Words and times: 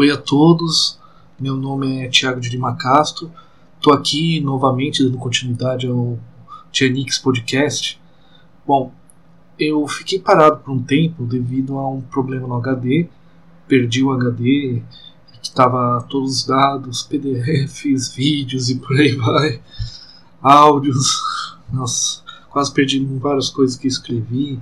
Oi 0.00 0.10
a 0.10 0.16
todos, 0.16 0.98
meu 1.38 1.54
nome 1.56 2.00
é 2.02 2.08
Thiago 2.08 2.40
de 2.40 2.48
Lima 2.48 2.74
Castro, 2.74 3.30
estou 3.76 3.92
aqui 3.92 4.40
novamente 4.40 5.04
dando 5.04 5.18
continuidade 5.18 5.86
ao 5.86 6.18
Tianix 6.72 7.18
Podcast. 7.18 8.00
Bom, 8.66 8.94
eu 9.58 9.86
fiquei 9.86 10.18
parado 10.18 10.56
por 10.60 10.70
um 10.70 10.82
tempo 10.82 11.26
devido 11.26 11.76
a 11.76 11.86
um 11.86 12.00
problema 12.00 12.48
no 12.48 12.54
HD, 12.54 13.08
perdi 13.68 14.02
o 14.02 14.10
HD, 14.10 14.82
que 15.34 15.48
estava 15.48 16.02
todos 16.08 16.34
os 16.34 16.46
dados, 16.46 17.02
PDFs, 17.02 18.14
vídeos 18.14 18.70
e 18.70 18.76
por 18.76 18.96
aí 18.96 19.14
vai, 19.14 19.60
áudios, 20.40 21.20
nossa, 21.70 22.22
quase 22.48 22.72
perdi 22.72 23.04
várias 23.04 23.50
coisas 23.50 23.76
que 23.76 23.86
escrevi, 23.86 24.58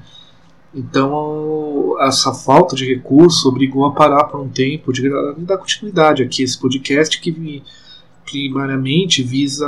então, 0.75 1.97
essa 2.01 2.33
falta 2.33 2.77
de 2.77 2.85
recurso 2.85 3.49
obrigou 3.49 3.87
a 3.87 3.95
parar 3.95 4.25
por 4.25 4.41
um 4.41 4.49
tempo 4.49 4.93
de 4.93 5.09
dar 5.39 5.57
continuidade 5.57 6.23
aqui 6.23 6.43
esse 6.43 6.59
podcast 6.59 7.19
que 7.21 7.63
primariamente 8.25 9.23
visa 9.23 9.67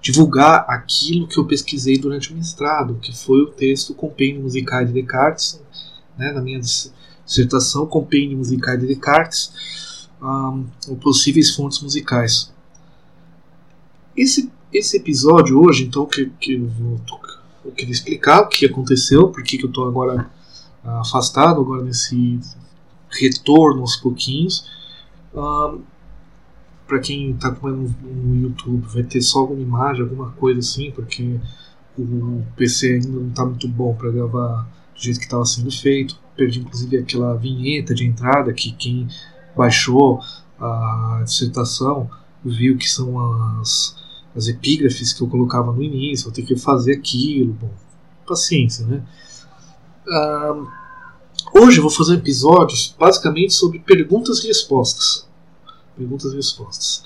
divulgar 0.00 0.64
aquilo 0.68 1.28
que 1.28 1.38
eu 1.38 1.46
pesquisei 1.46 1.96
durante 1.96 2.32
o 2.32 2.36
mestrado, 2.36 2.98
que 3.00 3.16
foi 3.16 3.42
o 3.42 3.46
texto 3.46 3.94
Compêndio 3.94 4.42
Musical 4.42 4.84
de 4.84 4.92
Descartes, 4.92 5.62
né, 6.18 6.32
na 6.32 6.40
minha 6.40 6.60
dissertação 7.24 7.86
Compêndio 7.86 8.36
Musical 8.36 8.76
de 8.76 8.88
Descartes, 8.88 10.08
um, 10.20 10.96
possíveis 10.96 11.54
fontes 11.54 11.80
musicais. 11.80 12.52
Esse, 14.16 14.50
esse 14.72 14.96
episódio 14.96 15.62
hoje, 15.64 15.84
então, 15.84 16.04
que, 16.04 16.26
que 16.40 16.54
eu 16.54 16.66
vou 16.66 16.98
eu 17.64 17.72
queria 17.72 17.92
explicar 17.92 18.42
o 18.42 18.48
que 18.48 18.66
aconteceu, 18.66 19.28
por 19.28 19.42
que 19.42 19.62
eu 19.62 19.68
estou 19.68 19.86
agora 19.86 20.30
ah, 20.84 21.00
afastado, 21.00 21.60
agora 21.60 21.82
nesse 21.82 22.40
retorno 23.10 23.80
aos 23.82 23.96
pouquinhos. 23.96 24.68
Para 26.86 26.98
quem 26.98 27.30
está 27.30 27.48
acompanhando 27.48 27.94
no 28.02 28.36
YouTube, 28.36 28.86
vai 28.86 29.02
ter 29.04 29.20
só 29.20 29.40
alguma 29.40 29.60
imagem, 29.60 30.02
alguma 30.02 30.30
coisa 30.32 30.58
assim, 30.58 30.90
porque 30.90 31.38
o 31.96 32.42
PC 32.56 32.94
ainda 32.94 33.08
não 33.08 33.28
está 33.28 33.44
muito 33.44 33.68
bom 33.68 33.94
para 33.94 34.10
gravar 34.10 34.68
do 34.94 35.00
jeito 35.00 35.18
que 35.18 35.26
estava 35.26 35.44
sendo 35.44 35.70
feito. 35.70 36.18
Perdi 36.36 36.60
inclusive 36.60 36.98
aquela 36.98 37.36
vinheta 37.36 37.94
de 37.94 38.06
entrada 38.06 38.52
que 38.52 38.72
quem 38.72 39.06
baixou 39.56 40.20
a 40.58 41.22
dissertação 41.24 42.10
viu 42.44 42.76
que 42.76 42.88
são 42.88 43.18
as 43.60 43.96
as 44.34 44.48
epígrafes 44.48 45.12
que 45.12 45.22
eu 45.22 45.28
colocava 45.28 45.72
no 45.72 45.82
início, 45.82 46.26
vou 46.26 46.32
ter 46.32 46.42
que 46.42 46.56
fazer 46.56 46.92
aquilo, 46.94 47.52
bom, 47.54 47.70
paciência, 48.26 48.86
né? 48.86 49.02
Uh, 50.06 50.66
hoje 51.60 51.78
eu 51.78 51.82
vou 51.82 51.90
fazer 51.90 52.12
um 52.12 52.18
episódio 52.18 52.76
basicamente 52.98 53.52
sobre 53.52 53.78
perguntas 53.80 54.42
e 54.44 54.48
respostas. 54.48 55.28
Perguntas 55.96 56.32
e 56.32 56.36
respostas. 56.36 57.04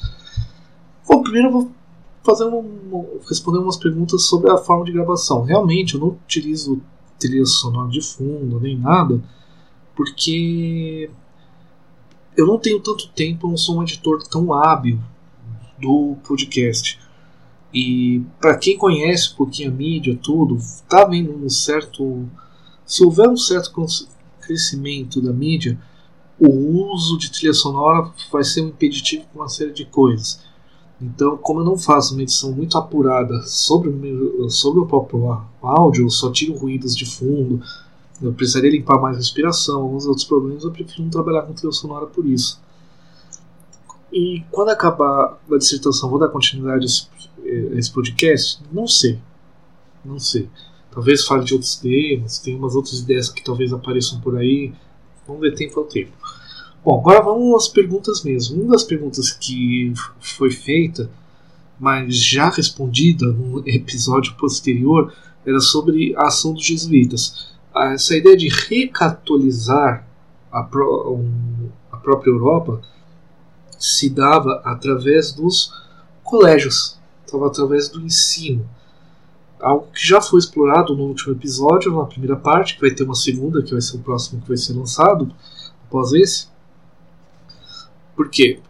Bom, 1.08 1.22
primeiro 1.22 1.48
eu 1.48 1.52
vou 1.52 1.72
fazer 2.24 2.44
um, 2.44 3.20
responder 3.28 3.58
umas 3.58 3.76
perguntas 3.76 4.22
sobre 4.24 4.50
a 4.50 4.56
forma 4.56 4.84
de 4.84 4.92
gravação. 4.92 5.42
Realmente 5.42 5.94
eu 5.94 6.00
não 6.00 6.08
utilizo 6.08 6.80
trilha 7.18 7.44
sonora 7.46 7.88
de 7.88 8.00
fundo 8.00 8.58
nem 8.60 8.78
nada, 8.78 9.22
porque 9.94 11.10
eu 12.36 12.46
não 12.46 12.58
tenho 12.58 12.80
tanto 12.80 13.08
tempo, 13.08 13.46
eu 13.46 13.50
não 13.50 13.56
sou 13.56 13.78
um 13.78 13.82
editor 13.82 14.26
tão 14.26 14.52
hábil 14.52 14.98
do 15.78 16.16
podcast. 16.26 16.98
E 17.74 18.22
para 18.40 18.56
quem 18.56 18.78
conhece 18.78 19.32
um 19.32 19.36
pouquinho 19.36 19.70
a 19.70 19.74
mídia, 19.74 20.18
tudo, 20.22 20.58
tá 20.88 21.04
vendo 21.04 21.34
um 21.34 21.50
certo. 21.50 22.24
Se 22.86 23.04
houver 23.04 23.28
um 23.28 23.36
certo 23.36 23.72
crescimento 24.40 25.20
da 25.20 25.32
mídia, 25.32 25.76
o 26.38 26.92
uso 26.92 27.18
de 27.18 27.32
trilha 27.32 27.52
sonora 27.52 28.10
vai 28.30 28.44
ser 28.44 28.62
um 28.62 28.68
impeditivo 28.68 29.24
para 29.32 29.42
uma 29.42 29.48
série 29.48 29.72
de 29.72 29.84
coisas. 29.84 30.40
Então, 31.00 31.36
como 31.36 31.60
eu 31.60 31.64
não 31.64 31.76
faço 31.76 32.14
uma 32.14 32.22
edição 32.22 32.52
muito 32.52 32.78
apurada 32.78 33.42
sobre 33.42 33.90
meu, 33.90 34.48
sobre 34.48 34.80
o 34.80 34.86
próprio 34.86 35.42
áudio, 35.60 36.04
eu 36.04 36.10
só 36.10 36.30
tiro 36.30 36.56
ruídos 36.56 36.96
de 36.96 37.04
fundo, 37.04 37.60
eu 38.22 38.32
precisaria 38.32 38.70
limpar 38.70 39.00
mais 39.00 39.16
a 39.16 39.18
respiração, 39.18 39.82
alguns 39.82 40.06
outros 40.06 40.24
problemas, 40.24 40.62
eu 40.62 40.70
prefiro 40.70 41.02
não 41.02 41.10
trabalhar 41.10 41.42
com 41.42 41.52
trilha 41.52 41.72
sonora 41.72 42.06
por 42.06 42.24
isso. 42.24 42.62
E 44.12 44.44
quando 44.50 44.68
acabar 44.68 45.38
a 45.50 45.56
dissertação, 45.58 46.08
vou 46.08 46.20
dar 46.20 46.28
continuidade 46.28 46.84
a 46.84 46.86
esse, 46.86 47.08
esse 47.44 47.90
podcast? 47.90 48.62
Não 48.72 48.86
sei. 48.86 49.18
Não 50.04 50.18
sei. 50.18 50.48
Talvez 50.90 51.24
fale 51.24 51.44
de 51.44 51.54
outros 51.54 51.76
temas, 51.76 52.38
tem 52.38 52.54
umas 52.54 52.74
outras 52.74 53.00
ideias 53.00 53.28
que 53.28 53.42
talvez 53.42 53.72
apareçam 53.72 54.20
por 54.20 54.36
aí. 54.36 54.72
Vamos 55.26 55.42
ver 55.42 55.54
tempo 55.54 55.80
ao 55.80 55.86
tempo. 55.86 56.12
Bom, 56.84 57.00
agora 57.00 57.22
vamos 57.22 57.54
às 57.54 57.68
perguntas 57.68 58.22
mesmo. 58.22 58.62
Uma 58.62 58.72
das 58.72 58.84
perguntas 58.84 59.32
que 59.32 59.92
foi 60.20 60.50
feita, 60.50 61.10
mas 61.80 62.16
já 62.16 62.50
respondida 62.50 63.26
no 63.26 63.62
episódio 63.66 64.34
posterior, 64.34 65.12
era 65.46 65.60
sobre 65.60 66.14
a 66.16 66.26
ação 66.26 66.52
dos 66.52 66.64
jesuítas. 66.64 67.54
Essa 67.74 68.16
ideia 68.16 68.36
de 68.36 68.48
recatolizar 68.48 70.06
a, 70.52 70.62
pró 70.62 71.18
a 71.90 71.96
própria 71.96 72.30
Europa 72.30 72.80
se 73.78 74.08
dava 74.08 74.62
através 74.64 75.32
dos 75.32 75.72
colégios, 76.22 76.98
estava 77.34 77.48
através 77.48 77.88
do 77.88 78.00
ensino. 78.00 78.68
Algo 79.60 79.88
que 79.92 80.06
já 80.06 80.20
foi 80.20 80.38
explorado 80.38 80.96
no 80.96 81.04
último 81.04 81.32
episódio, 81.34 81.96
na 81.96 82.04
primeira 82.04 82.36
parte, 82.36 82.74
que 82.74 82.80
vai 82.80 82.90
ter 82.90 83.04
uma 83.04 83.14
segunda, 83.14 83.62
que 83.62 83.72
vai 83.72 83.80
ser 83.80 83.96
o 83.96 84.00
próximo 84.00 84.42
que 84.42 84.48
vai 84.48 84.56
ser 84.56 84.74
lançado 84.74 85.32
após 85.86 86.12
esse. 86.12 86.48
Por 88.14 88.28
quê? 88.28 88.60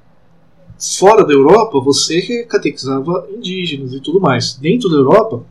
Fora 0.98 1.24
da 1.24 1.32
Europa, 1.32 1.80
você 1.80 2.44
catequizava 2.44 3.26
indígenas 3.30 3.92
e 3.92 4.00
tudo 4.00 4.20
mais. 4.20 4.54
Dentro 4.54 4.88
da 4.88 4.96
Europa, 4.96 5.44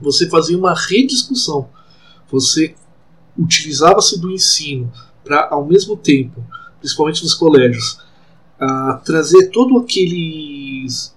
você 0.00 0.28
fazia 0.28 0.56
uma 0.56 0.74
rediscussão. 0.74 1.68
Você 2.30 2.74
utilizava-se 3.38 4.20
do 4.20 4.30
ensino 4.30 4.92
para, 5.24 5.48
ao 5.50 5.64
mesmo 5.66 5.96
tempo, 5.96 6.44
principalmente 6.78 7.22
nos 7.22 7.34
colégios, 7.34 8.00
trazer 9.04 9.50
todo 9.50 9.78
aqueles 9.78 11.14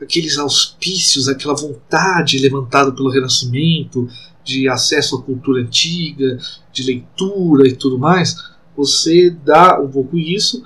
aqueles 0.00 0.38
auspícios, 0.38 1.28
aquela 1.28 1.54
vontade 1.54 2.38
levantada 2.38 2.92
pelo 2.92 3.10
Renascimento 3.10 4.08
de 4.44 4.68
acesso 4.68 5.16
à 5.16 5.22
cultura 5.22 5.62
antiga, 5.62 6.38
de 6.72 6.82
leitura 6.82 7.66
e 7.66 7.74
tudo 7.74 7.98
mais, 7.98 8.36
você 8.76 9.30
dá 9.30 9.80
um 9.80 9.88
pouco 9.88 10.18
isso, 10.18 10.62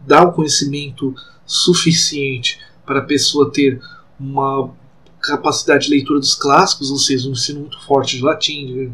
dá 0.00 0.22
o 0.22 0.32
conhecimento 0.32 1.14
suficiente 1.46 2.58
para 2.84 3.00
a 3.00 3.04
pessoa 3.04 3.52
ter 3.52 3.80
uma 4.18 4.70
capacidade 5.20 5.84
de 5.84 5.90
leitura 5.90 6.18
dos 6.18 6.34
clássicos, 6.34 6.90
ou 6.90 6.98
seja, 6.98 7.28
um 7.28 7.32
ensino 7.32 7.60
muito 7.60 7.80
forte 7.82 8.16
de 8.16 8.22
latim, 8.22 8.92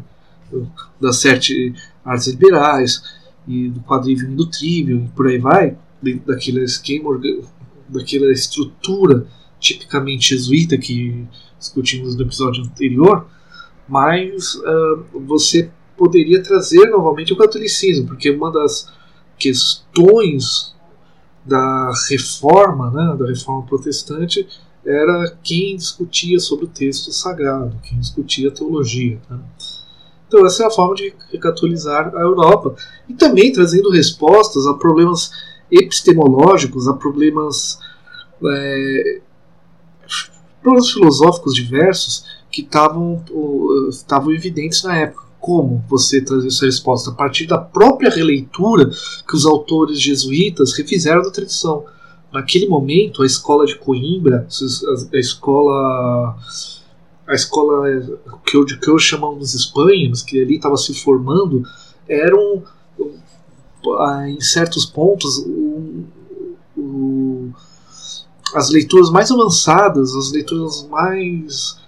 das 1.01 1.17
sete 1.17 1.73
artes 2.05 2.27
liberais, 2.27 3.01
e 3.47 3.67
do 3.69 3.79
quadrívio 3.79 4.29
e 4.29 4.35
do 4.35 4.45
trivium, 4.45 5.05
e 5.05 5.07
por 5.09 5.27
aí 5.27 5.39
vai, 5.39 5.75
daquele 6.25 6.63
esquema, 6.63 7.19
daquela 7.87 8.31
estrutura 8.31 9.25
tipicamente 9.59 10.29
jesuíta 10.29 10.77
que 10.77 11.27
discutimos 11.57 12.15
no 12.15 12.23
episódio 12.23 12.63
anterior, 12.63 13.27
mas 13.87 14.55
uh, 14.55 15.03
você 15.25 15.69
poderia 15.97 16.41
trazer 16.41 16.89
novamente 16.89 17.33
o 17.33 17.37
catolicismo, 17.37 18.07
porque 18.07 18.31
uma 18.31 18.51
das 18.51 18.89
questões 19.37 20.73
da 21.45 21.91
reforma, 22.09 22.91
né, 22.91 23.17
da 23.17 23.25
reforma 23.27 23.65
protestante, 23.65 24.47
era 24.85 25.37
quem 25.43 25.75
discutia 25.75 26.39
sobre 26.39 26.65
o 26.65 26.69
texto 26.69 27.11
sagrado, 27.11 27.79
quem 27.83 27.99
discutia 27.99 28.51
teologia. 28.51 29.19
Né? 29.29 29.39
Então 30.27 30.45
essa 30.45 30.63
é 30.63 30.67
a 30.67 30.71
forma 30.71 30.95
de 30.95 31.13
recatolizar 31.31 32.15
a 32.15 32.21
Europa 32.21 32.75
e 33.07 33.13
também 33.13 33.51
trazendo 33.51 33.89
respostas 33.89 34.65
a 34.67 34.73
problemas 34.73 35.31
epistemológicos, 35.71 36.87
a 36.87 36.93
problemas, 36.93 37.79
é, 38.45 39.21
problemas 40.61 40.91
filosóficos 40.91 41.55
diversos 41.55 42.25
que 42.51 42.61
estavam 42.61 43.23
estavam 43.89 44.31
evidentes 44.31 44.83
na 44.83 44.97
época. 44.97 45.27
Como 45.39 45.83
você 45.87 46.19
trazer 46.19 46.47
essa 46.47 46.65
resposta 46.65 47.11
a 47.11 47.13
partir 47.13 47.47
da 47.47 47.57
própria 47.57 48.09
releitura 48.09 48.89
que 49.27 49.35
os 49.35 49.45
autores 49.45 50.01
jesuítas 50.01 50.73
refizeram 50.73 51.21
da 51.21 51.31
tradição. 51.31 51.85
Naquele 52.31 52.67
momento, 52.67 53.23
a 53.23 53.25
escola 53.25 53.65
de 53.65 53.75
Coimbra, 53.75 54.45
a 55.13 55.17
escola 55.17 56.37
a 57.25 57.35
escola 57.35 57.87
que 58.43 58.57
eu, 58.57 58.65
que 58.65 58.89
eu 58.89 58.97
chamamos 58.97 59.53
espanhos, 59.53 60.23
que 60.23 60.41
ali 60.41 60.55
estava 60.55 60.75
se 60.75 60.95
formando, 60.95 61.63
eram 62.07 62.63
em 64.27 64.41
certos 64.41 64.85
pontos, 64.85 65.37
o, 65.37 66.05
o, 66.75 67.53
as 68.55 68.69
leituras 68.69 69.09
mais 69.09 69.31
avançadas, 69.31 70.15
as 70.15 70.31
leituras 70.31 70.87
mais 70.89 71.79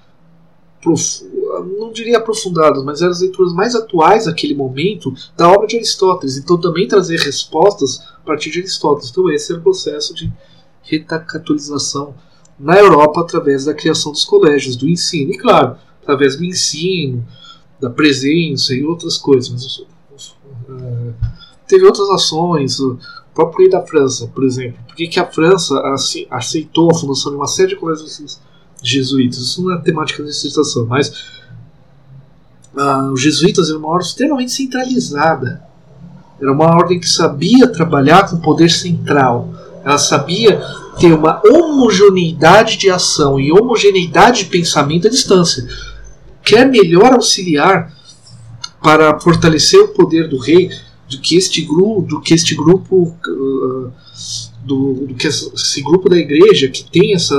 não 1.77 1.91
diria 1.91 2.17
aprofundadas, 2.17 2.83
mas 2.83 3.01
eram 3.01 3.11
as 3.11 3.21
leituras 3.21 3.53
mais 3.53 3.75
atuais 3.75 4.25
naquele 4.25 4.55
momento 4.55 5.13
da 5.37 5.47
obra 5.47 5.67
de 5.67 5.75
Aristóteles. 5.75 6.37
Então 6.37 6.59
também 6.59 6.87
trazer 6.87 7.19
respostas 7.19 7.99
a 7.99 8.25
partir 8.25 8.49
de 8.49 8.59
Aristóteles. 8.59 9.11
Então 9.11 9.29
esse 9.29 9.51
era 9.51 9.59
o 9.59 9.63
processo 9.63 10.13
de 10.15 10.31
retacatualização 10.81 12.15
na 12.59 12.77
Europa 12.77 13.21
através 13.21 13.65
da 13.65 13.73
criação 13.73 14.11
dos 14.11 14.25
colégios, 14.25 14.75
do 14.75 14.89
ensino. 14.89 15.31
E 15.31 15.37
claro, 15.37 15.77
através 16.01 16.35
do 16.35 16.43
ensino, 16.43 17.25
da 17.79 17.89
presença 17.89 18.73
e 18.73 18.83
outras 18.83 19.17
coisas. 19.17 19.51
Mas, 20.11 20.27
uh, 20.69 21.13
teve 21.67 21.85
outras 21.85 22.09
ações, 22.09 22.77
próprio 23.33 23.59
rei 23.59 23.69
da 23.69 23.81
França, 23.81 24.27
por 24.33 24.43
exemplo. 24.43 24.79
Por 24.87 24.95
que, 24.95 25.07
que 25.07 25.19
a 25.19 25.25
França 25.25 25.81
aceitou 26.29 26.91
a 26.91 26.93
fundação 26.93 27.31
de 27.31 27.37
uma 27.37 27.47
série 27.47 27.69
de 27.69 27.75
colégios 27.75 28.39
jesuítas? 28.83 29.39
Isso 29.39 29.63
não 29.63 29.73
é 29.73 29.81
temática 29.81 30.23
da 30.23 30.29
dissertação, 30.29 30.85
mas 30.85 31.09
uh, 32.73 33.11
os 33.11 33.21
jesuítas 33.21 33.69
eram 33.69 33.79
uma 33.79 33.89
ordem 33.89 34.07
extremamente 34.07 34.51
centralizada. 34.51 35.61
Era 36.39 36.51
uma 36.51 36.65
ordem 36.75 36.99
que 36.99 37.07
sabia 37.07 37.67
trabalhar 37.67 38.29
com 38.29 38.37
poder 38.37 38.69
central. 38.69 39.53
Ela 39.83 39.97
sabia 39.97 40.61
ter 40.99 41.13
uma 41.13 41.41
homogeneidade 41.45 42.77
de 42.77 42.89
ação 42.89 43.39
e 43.39 43.51
homogeneidade 43.51 44.43
de 44.43 44.49
pensamento 44.49 45.07
à 45.07 45.09
distância. 45.09 45.67
Quer 46.43 46.65
melhor 46.65 47.13
auxiliar 47.13 47.93
para 48.81 49.19
fortalecer 49.19 49.79
o 49.79 49.89
poder 49.89 50.27
do 50.27 50.37
rei 50.37 50.69
do 51.11 51.19
que 51.19 51.35
este 51.35 51.61
grupo, 51.61 52.01
do 52.01 52.21
que 52.21 52.33
este 52.33 52.55
grupo, 52.55 53.15
uh, 53.27 53.91
do, 54.63 54.93
do, 55.07 55.13
que 55.13 55.27
esse 55.27 55.81
grupo 55.81 56.09
da 56.09 56.17
igreja 56.17 56.69
que 56.69 56.89
tem 56.89 57.13
essa 57.13 57.35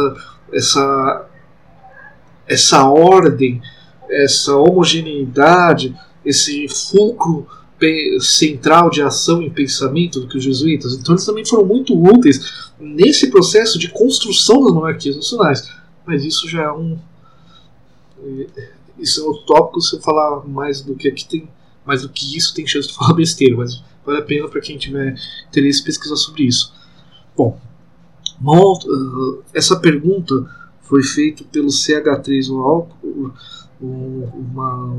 essa 0.52 1.28
essa 2.46 2.86
ordem, 2.86 3.62
essa 4.10 4.54
homogeneidade, 4.56 5.96
esse 6.24 6.68
fulcro 6.68 7.46
central 8.20 8.90
de 8.90 9.02
ação 9.02 9.42
e 9.42 9.50
pensamento 9.50 10.20
do 10.20 10.28
que 10.28 10.36
os 10.36 10.44
jesuítas. 10.44 10.92
Então 10.92 11.14
eles 11.14 11.24
também 11.24 11.44
foram 11.44 11.64
muito 11.64 12.00
úteis 12.00 12.72
nesse 12.78 13.28
processo 13.28 13.76
de 13.76 13.88
construção 13.88 14.62
das 14.62 14.72
monarquias 14.72 15.16
nacionais. 15.16 15.68
Mas 16.06 16.24
isso 16.24 16.48
já 16.48 16.62
é 16.62 16.70
um 16.70 16.98
isso 18.98 19.24
é 19.24 19.28
um 19.28 19.34
tópico 19.44 19.80
se 19.80 19.96
eu 19.96 20.00
falar 20.00 20.46
mais 20.46 20.80
do 20.80 20.94
que 20.94 21.08
aqui 21.08 21.26
tem 21.26 21.48
mais 21.84 22.02
do 22.02 22.08
que 22.08 22.36
isso 22.36 22.54
tem 22.54 22.66
chance 22.66 22.88
de 22.88 22.94
falar 22.94 23.14
besteira, 23.14 23.56
mas 23.56 23.82
vale 24.04 24.18
a 24.18 24.22
pena 24.22 24.48
para 24.48 24.60
quem 24.60 24.76
tiver 24.76 25.14
interesse 25.48 25.82
pesquisar 25.82 26.16
sobre 26.16 26.44
isso. 26.44 26.72
Bom, 27.36 27.58
essa 29.54 29.78
pergunta 29.78 30.46
foi 30.82 31.02
feita 31.02 31.44
pelo 31.44 31.68
CH3 31.68 32.50
o 32.50 33.32
uma 33.80 34.96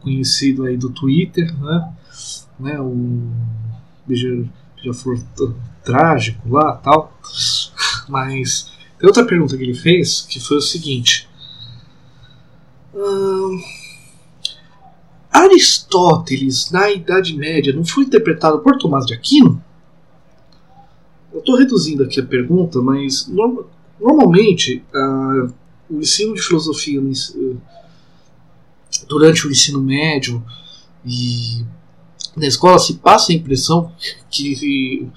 conhecido 0.00 0.64
aí 0.64 0.76
do 0.76 0.90
Twitter, 0.90 1.52
né? 1.60 1.92
né 2.58 2.80
o 2.80 3.28
Beija-Flor 4.06 5.20
trágico 5.84 6.48
lá 6.48 6.76
tal. 6.76 7.12
Mas 8.08 8.72
tem 8.98 9.06
outra 9.06 9.26
pergunta 9.26 9.56
que 9.56 9.62
ele 9.62 9.74
fez 9.74 10.22
que 10.22 10.40
foi 10.40 10.56
o 10.56 10.62
seguinte. 10.62 11.28
Aristóteles, 15.38 16.70
na 16.72 16.90
Idade 16.90 17.36
Média, 17.36 17.72
não 17.72 17.84
foi 17.84 18.04
interpretado 18.04 18.58
por 18.58 18.76
Tomás 18.76 19.06
de 19.06 19.14
Aquino? 19.14 19.62
Eu 21.32 21.38
estou 21.38 21.56
reduzindo 21.56 22.02
aqui 22.02 22.18
a 22.18 22.26
pergunta, 22.26 22.82
mas 22.82 23.30
normalmente 24.00 24.82
uh, 24.92 25.54
o 25.88 26.00
ensino 26.00 26.34
de 26.34 26.42
filosofia 26.42 27.00
durante 29.08 29.46
o 29.46 29.50
ensino 29.50 29.80
médio 29.80 30.44
e 31.06 31.64
na 32.36 32.48
escola 32.48 32.78
se 32.80 32.94
passa 32.94 33.30
a 33.30 33.34
impressão 33.36 33.92
que 34.28 35.08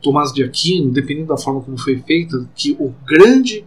Tomás 0.00 0.32
de 0.32 0.44
Aquino, 0.44 0.92
dependendo 0.92 1.26
da 1.26 1.36
forma 1.36 1.60
como 1.60 1.76
foi 1.76 2.00
feita, 2.06 2.48
que 2.54 2.76
o 2.78 2.94
grande 3.04 3.64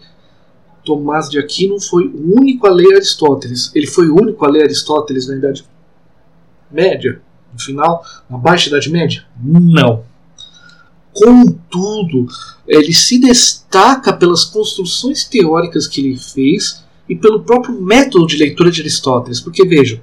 Tomás 0.86 1.30
de 1.30 1.38
Aquino 1.38 1.82
foi 1.82 2.08
o 2.08 2.40
único 2.40 2.66
a 2.66 2.72
ler 2.72 2.96
Aristóteles. 2.96 3.72
Ele 3.76 3.88
foi 3.88 4.08
o 4.08 4.16
único 4.16 4.46
a 4.46 4.50
ler 4.50 4.64
Aristóteles 4.64 5.28
na 5.28 5.36
Idade 5.36 5.66
Média, 6.74 7.22
no 7.54 7.60
final, 7.60 8.04
na 8.30 8.38
Baixa 8.38 8.70
Idade 8.70 8.90
Média? 8.90 9.24
Não. 9.42 10.04
Contudo, 11.14 12.28
ele 12.68 12.94
se 12.94 13.20
destaca 13.20 14.14
pelas 14.14 14.46
construções 14.46 15.26
teóricas 15.26 15.88
que 15.88 16.00
ele 16.00 16.18
fez 16.18 16.84
e 17.08 17.16
pelo 17.16 17.44
próprio 17.44 17.82
método 17.82 18.26
de 18.26 18.38
leitura 18.38 18.72
de 18.72 18.82
Aristóteles. 18.82 19.42
Porque 19.42 19.68
vejam, 19.68 20.00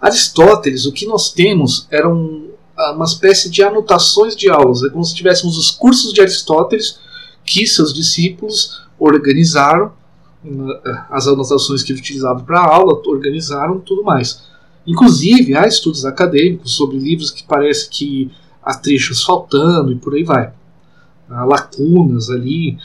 Aristóteles, 0.00 0.84
o 0.84 0.92
que 0.92 1.06
nós 1.06 1.32
temos 1.32 1.86
era 1.90 2.08
um, 2.08 2.50
uma 2.94 3.04
espécie 3.04 3.48
de 3.48 3.62
anotações 3.62 4.36
de 4.36 4.50
aulas. 4.50 4.82
É 4.82 4.90
como 4.90 5.04
se 5.04 5.14
tivéssemos 5.14 5.56
os 5.56 5.70
cursos 5.70 6.12
de 6.12 6.20
Aristóteles 6.20 6.98
que 7.44 7.66
seus 7.66 7.94
discípulos 7.94 8.82
organizaram, 8.98 9.92
as 11.10 11.26
anotações 11.26 11.82
que 11.82 11.92
ele 11.92 12.00
utilizava 12.00 12.40
para 12.40 12.60
a 12.60 12.74
aula, 12.74 13.00
organizaram 13.06 13.80
tudo 13.80 14.02
mais. 14.04 14.42
Inclusive, 14.86 15.56
há 15.56 15.66
estudos 15.66 16.04
acadêmicos 16.04 16.72
sobre 16.74 16.98
livros 16.98 17.30
que 17.30 17.42
parece 17.42 17.88
que 17.88 18.30
há 18.62 18.74
trechos 18.74 19.22
faltando 19.22 19.92
e 19.92 19.96
por 19.96 20.14
aí 20.14 20.22
vai. 20.22 20.52
Há 21.28 21.44
lacunas 21.44 22.30
ali, 22.30 22.78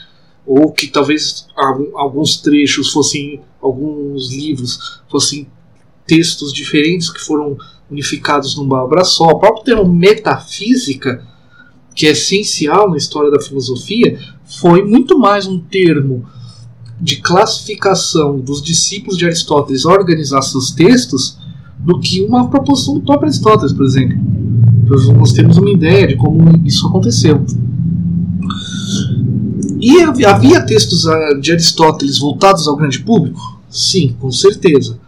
ou 0.44 0.72
que 0.72 0.88
talvez 0.88 1.46
alguns 1.94 2.38
trechos 2.38 2.90
fossem, 2.92 3.40
alguns 3.60 4.32
livros 4.32 5.00
fossem 5.08 5.46
textos 6.06 6.52
diferentes 6.52 7.08
que 7.08 7.20
foram 7.20 7.56
unificados 7.88 8.56
numa 8.56 8.82
obra 8.82 9.04
só. 9.04 9.28
O 9.28 9.38
próprio 9.38 9.64
termo 9.64 9.92
metafísica, 9.92 11.24
que 11.94 12.06
é 12.06 12.10
essencial 12.10 12.90
na 12.90 12.96
história 12.96 13.30
da 13.30 13.40
filosofia, 13.40 14.18
foi 14.44 14.82
muito 14.84 15.18
mais 15.18 15.46
um 15.46 15.60
termo 15.60 16.26
de 17.00 17.16
classificação 17.16 18.38
dos 18.38 18.62
discípulos 18.62 19.18
de 19.18 19.26
Aristóteles 19.26 19.86
a 19.86 19.90
organizar 19.90 20.42
seus 20.42 20.70
textos 20.70 21.38
do 21.82 21.98
que 22.00 22.22
uma 22.22 22.48
proposição 22.48 22.94
do 22.94 23.00
próprio 23.00 23.28
Aristóteles, 23.28 23.72
por 23.72 23.84
exemplo. 23.84 24.16
Nós 25.16 25.32
temos 25.32 25.56
uma 25.58 25.70
ideia 25.70 26.06
de 26.06 26.16
como 26.16 26.44
isso 26.66 26.86
aconteceu. 26.86 27.44
E 29.80 30.00
havia 30.24 30.64
textos 30.64 31.06
ah, 31.08 31.38
de 31.40 31.50
Aristóteles 31.50 32.18
voltados 32.18 32.68
ao 32.68 32.76
grande 32.76 33.00
público? 33.00 33.60
Sim, 33.68 34.14
com 34.20 34.30
certeza. 34.30 34.98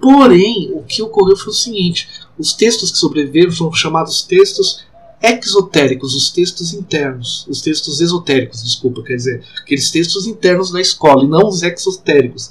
Porém, 0.00 0.72
o 0.74 0.82
que 0.82 1.02
ocorreu 1.02 1.36
foi 1.36 1.52
o 1.52 1.56
seguinte: 1.56 2.08
os 2.38 2.54
textos 2.54 2.90
que 2.90 2.98
sobreviveram 2.98 3.52
foram 3.52 3.72
chamados 3.72 4.22
textos 4.22 4.80
exotéricos, 5.22 6.14
os 6.14 6.30
textos 6.30 6.72
internos, 6.72 7.46
os 7.48 7.60
textos 7.60 8.00
esotéricos, 8.00 8.62
desculpa, 8.62 9.02
quer 9.02 9.16
dizer, 9.16 9.44
aqueles 9.62 9.90
textos 9.90 10.26
internos 10.26 10.72
da 10.72 10.80
escola 10.80 11.24
e 11.24 11.28
não 11.28 11.46
os 11.46 11.62
exotéricos, 11.62 12.50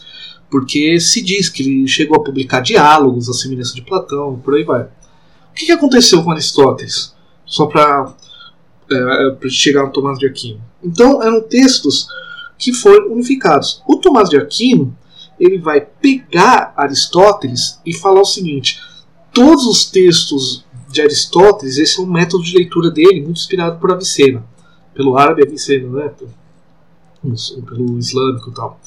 porque 0.51 0.99
se 0.99 1.21
diz 1.21 1.47
que 1.47 1.63
ele 1.63 1.87
chegou 1.87 2.17
a 2.17 2.23
publicar 2.23 2.59
diálogos, 2.59 3.29
a 3.29 3.33
semelhança 3.33 3.73
de 3.73 3.81
Platão, 3.81 4.37
por 4.43 4.53
aí 4.53 4.65
vai. 4.65 4.83
O 4.83 5.53
que, 5.55 5.71
aconteceu 5.71 6.21
com 6.21 6.31
Aristóteles? 6.31 7.15
Só 7.45 7.67
para 7.67 8.13
é, 8.91 9.49
chegar 9.49 9.85
no 9.85 9.91
Tomás 9.91 10.19
de 10.19 10.27
Aquino. 10.27 10.61
Então, 10.83 11.23
eram 11.23 11.41
textos 11.41 12.05
que 12.57 12.73
foram 12.73 13.13
unificados. 13.13 13.81
O 13.87 13.95
Tomás 13.95 14.29
de 14.29 14.37
Aquino 14.37 14.95
ele 15.39 15.57
vai 15.57 15.81
pegar 15.81 16.73
Aristóteles 16.75 17.79
e 17.85 17.93
falar 17.93 18.21
o 18.21 18.25
seguinte: 18.25 18.79
todos 19.33 19.65
os 19.65 19.89
textos 19.89 20.65
de 20.89 21.01
Aristóteles, 21.01 21.77
esse 21.77 21.99
é 21.99 22.03
um 22.03 22.07
método 22.07 22.43
de 22.43 22.55
leitura 22.57 22.91
dele, 22.91 23.21
muito 23.21 23.39
inspirado 23.39 23.79
por 23.79 23.91
Avicena, 23.91 24.43
pelo 24.93 25.17
árabe 25.17 25.43
Avicena, 25.43 25.87
né? 25.89 26.11
pelo 27.23 27.97
islâmico 27.97 28.49
e 28.49 28.53
tal. 28.53 28.79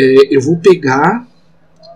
É, 0.00 0.36
eu 0.36 0.40
vou 0.40 0.58
pegar 0.58 1.26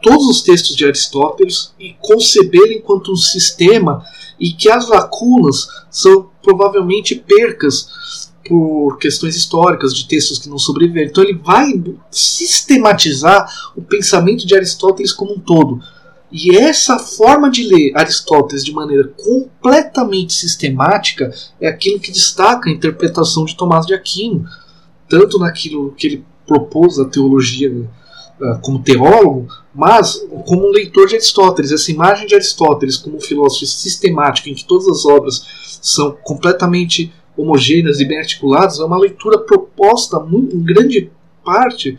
todos 0.02 0.26
os 0.26 0.42
textos 0.42 0.74
de 0.74 0.84
Aristóteles 0.84 1.72
e 1.78 1.94
concebê-lo 2.00 2.72
enquanto 2.72 3.12
um 3.12 3.16
sistema 3.16 4.04
e 4.40 4.52
que 4.52 4.68
as 4.68 4.88
lacunas 4.88 5.68
são 5.88 6.28
provavelmente 6.42 7.14
percas 7.14 8.32
por 8.44 8.98
questões 8.98 9.36
históricas 9.36 9.94
de 9.94 10.08
textos 10.08 10.40
que 10.40 10.48
não 10.48 10.58
sobreviveram. 10.58 11.08
Então 11.08 11.22
ele 11.22 11.38
vai 11.38 11.72
sistematizar 12.10 13.48
o 13.76 13.82
pensamento 13.82 14.44
de 14.44 14.56
Aristóteles 14.56 15.12
como 15.12 15.34
um 15.34 15.38
todo. 15.38 15.80
E 16.32 16.56
essa 16.56 16.98
forma 16.98 17.48
de 17.48 17.62
ler 17.62 17.92
Aristóteles 17.94 18.64
de 18.64 18.72
maneira 18.72 19.12
completamente 19.16 20.32
sistemática 20.32 21.32
é 21.60 21.68
aquilo 21.68 22.00
que 22.00 22.10
destaca 22.10 22.68
a 22.68 22.72
interpretação 22.72 23.44
de 23.44 23.56
Tomás 23.56 23.86
de 23.86 23.94
Aquino, 23.94 24.44
tanto 25.08 25.38
naquilo 25.38 25.92
que 25.92 26.06
ele 26.08 26.31
propôs 26.46 26.98
a 26.98 27.04
teologia 27.04 27.70
uh, 27.72 28.58
como 28.60 28.82
teólogo, 28.82 29.48
mas 29.74 30.16
como 30.46 30.68
um 30.68 30.70
leitor 30.70 31.06
de 31.06 31.16
Aristóteles. 31.16 31.72
Essa 31.72 31.90
imagem 31.90 32.26
de 32.26 32.34
Aristóteles 32.34 32.96
como 32.96 33.16
um 33.16 33.20
filósofo 33.20 33.66
sistemático, 33.66 34.48
em 34.48 34.54
que 34.54 34.64
todas 34.64 34.88
as 34.88 35.04
obras 35.04 35.78
são 35.80 36.16
completamente 36.22 37.12
homogêneas 37.36 38.00
e 38.00 38.04
bem 38.04 38.18
articuladas, 38.18 38.78
é 38.78 38.84
uma 38.84 38.98
leitura 38.98 39.38
proposta 39.38 40.18
em 40.30 40.62
grande 40.62 41.10
parte 41.44 41.98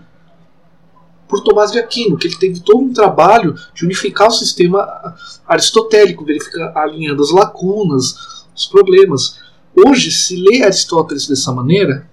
por 1.27 1.41
Tomás 1.41 1.71
de 1.71 1.79
Aquino, 1.79 2.15
que 2.15 2.27
ele 2.27 2.37
teve 2.37 2.59
todo 2.59 2.79
um 2.79 2.93
trabalho 2.93 3.55
de 3.73 3.83
unificar 3.83 4.27
o 4.27 4.31
sistema 4.31 5.15
aristotélico, 5.47 6.23
verificar, 6.23 6.71
alinhando 6.77 7.23
as 7.23 7.31
lacunas, 7.31 8.45
os 8.55 8.67
problemas. 8.67 9.39
Hoje, 9.75 10.11
se 10.11 10.35
lê 10.35 10.61
Aristóteles 10.61 11.27
dessa 11.27 11.51
maneira, 11.51 12.07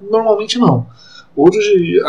normalmente 0.00 0.58
não. 0.58 0.86
Hoje, 1.40 2.00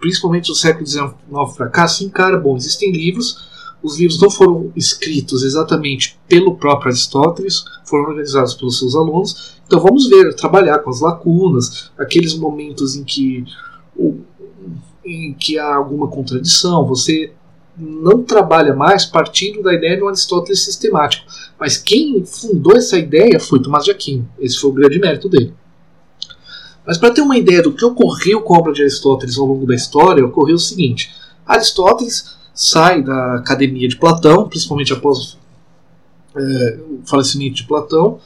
principalmente 0.00 0.48
no 0.48 0.54
século 0.54 0.86
XIX 0.86 1.12
para 1.54 1.68
cá, 1.68 1.86
cara, 2.14 2.38
bom, 2.38 2.56
existem 2.56 2.90
livros, 2.90 3.46
os 3.82 3.98
livros 3.98 4.18
não 4.22 4.30
foram 4.30 4.72
escritos 4.74 5.42
exatamente 5.42 6.18
pelo 6.26 6.56
próprio 6.56 6.88
Aristóteles, 6.88 7.62
foram 7.84 8.04
organizados 8.04 8.54
pelos 8.54 8.78
seus 8.78 8.96
alunos, 8.96 9.60
então 9.66 9.78
vamos 9.78 10.08
ver, 10.08 10.34
trabalhar 10.34 10.78
com 10.78 10.88
as 10.88 11.02
lacunas, 11.02 11.90
aqueles 11.98 12.34
momentos 12.34 12.96
em 12.96 13.04
que, 13.04 13.44
em 15.04 15.34
que 15.34 15.58
há 15.58 15.74
alguma 15.74 16.08
contradição, 16.08 16.86
você 16.86 17.34
não 17.76 18.22
trabalha 18.22 18.74
mais 18.74 19.04
partindo 19.04 19.62
da 19.62 19.74
ideia 19.74 19.98
de 19.98 20.02
um 20.02 20.08
Aristóteles 20.08 20.64
sistemático. 20.64 21.26
Mas 21.60 21.76
quem 21.76 22.24
fundou 22.24 22.76
essa 22.78 22.98
ideia 22.98 23.38
foi 23.38 23.60
Tomás 23.60 23.84
de 23.84 23.90
Aquino. 23.90 24.26
Esse 24.38 24.58
foi 24.58 24.70
o 24.70 24.74
grande 24.74 24.98
mérito 24.98 25.28
dele. 25.28 25.54
Mas 26.86 26.98
para 26.98 27.12
ter 27.12 27.20
uma 27.20 27.36
ideia 27.36 27.62
do 27.62 27.72
que 27.72 27.84
ocorreu 27.84 28.42
com 28.42 28.54
a 28.54 28.58
obra 28.58 28.72
de 28.72 28.82
Aristóteles 28.82 29.38
ao 29.38 29.46
longo 29.46 29.66
da 29.66 29.74
história, 29.74 30.24
ocorreu 30.24 30.56
o 30.56 30.58
seguinte: 30.58 31.12
Aristóteles 31.46 32.36
sai 32.54 33.02
da 33.02 33.36
academia 33.36 33.88
de 33.88 33.96
Platão, 33.96 34.48
principalmente 34.48 34.92
após 34.92 35.38
é, 36.34 36.78
o 36.90 37.00
falecimento 37.06 37.56
de 37.56 37.64
Platão, 37.64 38.20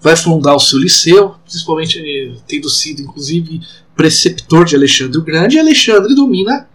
vai 0.00 0.16
fundar 0.16 0.54
o 0.54 0.60
seu 0.60 0.78
liceu, 0.78 1.34
principalmente 1.44 1.98
eh, 1.98 2.36
tendo 2.46 2.68
sido 2.68 3.02
inclusive 3.02 3.60
preceptor 3.94 4.64
de 4.64 4.76
Alexandre 4.76 5.18
o 5.18 5.22
Grande, 5.22 5.56
e 5.56 5.58
Alexandre 5.58 6.14
domina 6.14 6.68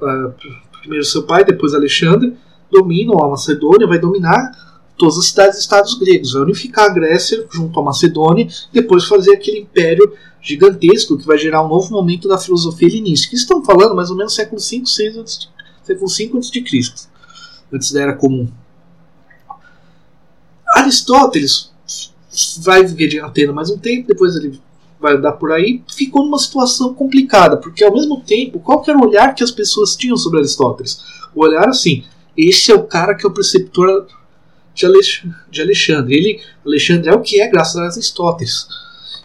uh, 0.00 0.32
primeiro 0.80 1.04
seu 1.04 1.24
pai, 1.24 1.44
depois 1.44 1.74
Alexandre, 1.74 2.34
dominam 2.70 3.22
a 3.22 3.28
Macedônia, 3.28 3.86
vai 3.86 3.98
dominar 3.98 4.67
todas 4.98 5.16
as 5.16 5.26
cidades 5.26 5.58
e 5.58 5.60
estados 5.60 5.94
gregos, 5.94 6.32
vai 6.32 6.42
unificar 6.42 6.86
a 6.86 6.92
Grécia 6.92 7.46
junto 7.50 7.78
à 7.78 7.82
Macedônia, 7.82 8.48
depois 8.72 9.04
fazer 9.04 9.32
aquele 9.32 9.60
império 9.60 10.12
gigantesco 10.42 11.16
que 11.16 11.26
vai 11.26 11.38
gerar 11.38 11.64
um 11.64 11.68
novo 11.68 11.90
momento 11.90 12.28
da 12.28 12.36
filosofia 12.36 12.88
helenística. 12.88 13.34
Estão 13.34 13.64
falando 13.64 13.94
mais 13.94 14.10
ou 14.10 14.16
menos 14.16 14.34
século 14.34 14.60
V, 14.60 14.82
VI 14.84 15.18
antes 15.18 15.48
século 15.84 16.08
V 16.08 16.30
antes 16.34 16.50
de 16.50 16.60
Cristo, 16.62 17.08
antes 17.72 17.92
da 17.92 18.02
era 18.02 18.14
comum. 18.14 18.48
Aristóteles 20.74 21.70
vai 22.58 22.84
viver 22.84 23.08
de 23.08 23.20
Atena 23.20 23.52
mais 23.52 23.70
um 23.70 23.78
tempo, 23.78 24.08
depois 24.08 24.36
ele 24.36 24.60
vai 25.00 25.14
andar 25.14 25.32
por 25.32 25.52
aí, 25.52 25.82
ficou 25.88 26.24
numa 26.24 26.38
situação 26.38 26.92
complicada, 26.92 27.56
porque 27.56 27.84
ao 27.84 27.92
mesmo 27.92 28.20
tempo, 28.20 28.58
qual 28.58 28.84
era 28.86 28.98
o 28.98 29.06
olhar 29.06 29.34
que 29.34 29.44
as 29.44 29.50
pessoas 29.50 29.96
tinham 29.96 30.16
sobre 30.16 30.40
Aristóteles? 30.40 31.00
O 31.34 31.42
olhar 31.42 31.68
assim, 31.68 32.04
esse 32.36 32.70
é 32.70 32.74
o 32.74 32.82
cara 32.82 33.14
que 33.14 33.24
é 33.24 33.28
o 33.28 33.32
preceptor 33.32 34.06
de, 35.50 35.60
Alexandre. 35.60 36.14
Ele, 36.14 36.40
Alexandre 36.64 37.08
é 37.08 37.14
o 37.14 37.20
que 37.20 37.40
é 37.40 37.48
graças 37.48 37.76
a 37.76 37.84
Aristóteles. 37.84 38.66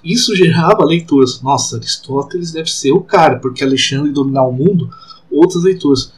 Isso 0.04 0.36
gerava 0.36 0.84
leituras. 0.84 1.42
Nossa, 1.42 1.78
Aristóteles 1.78 2.52
deve 2.52 2.72
ser 2.72 2.92
o 2.92 3.02
cara, 3.02 3.40
porque 3.40 3.64
Alexandre 3.64 4.12
dominar 4.12 4.44
o 4.44 4.52
mundo, 4.52 4.90
outras 5.32 5.64
leituras. 5.64 6.12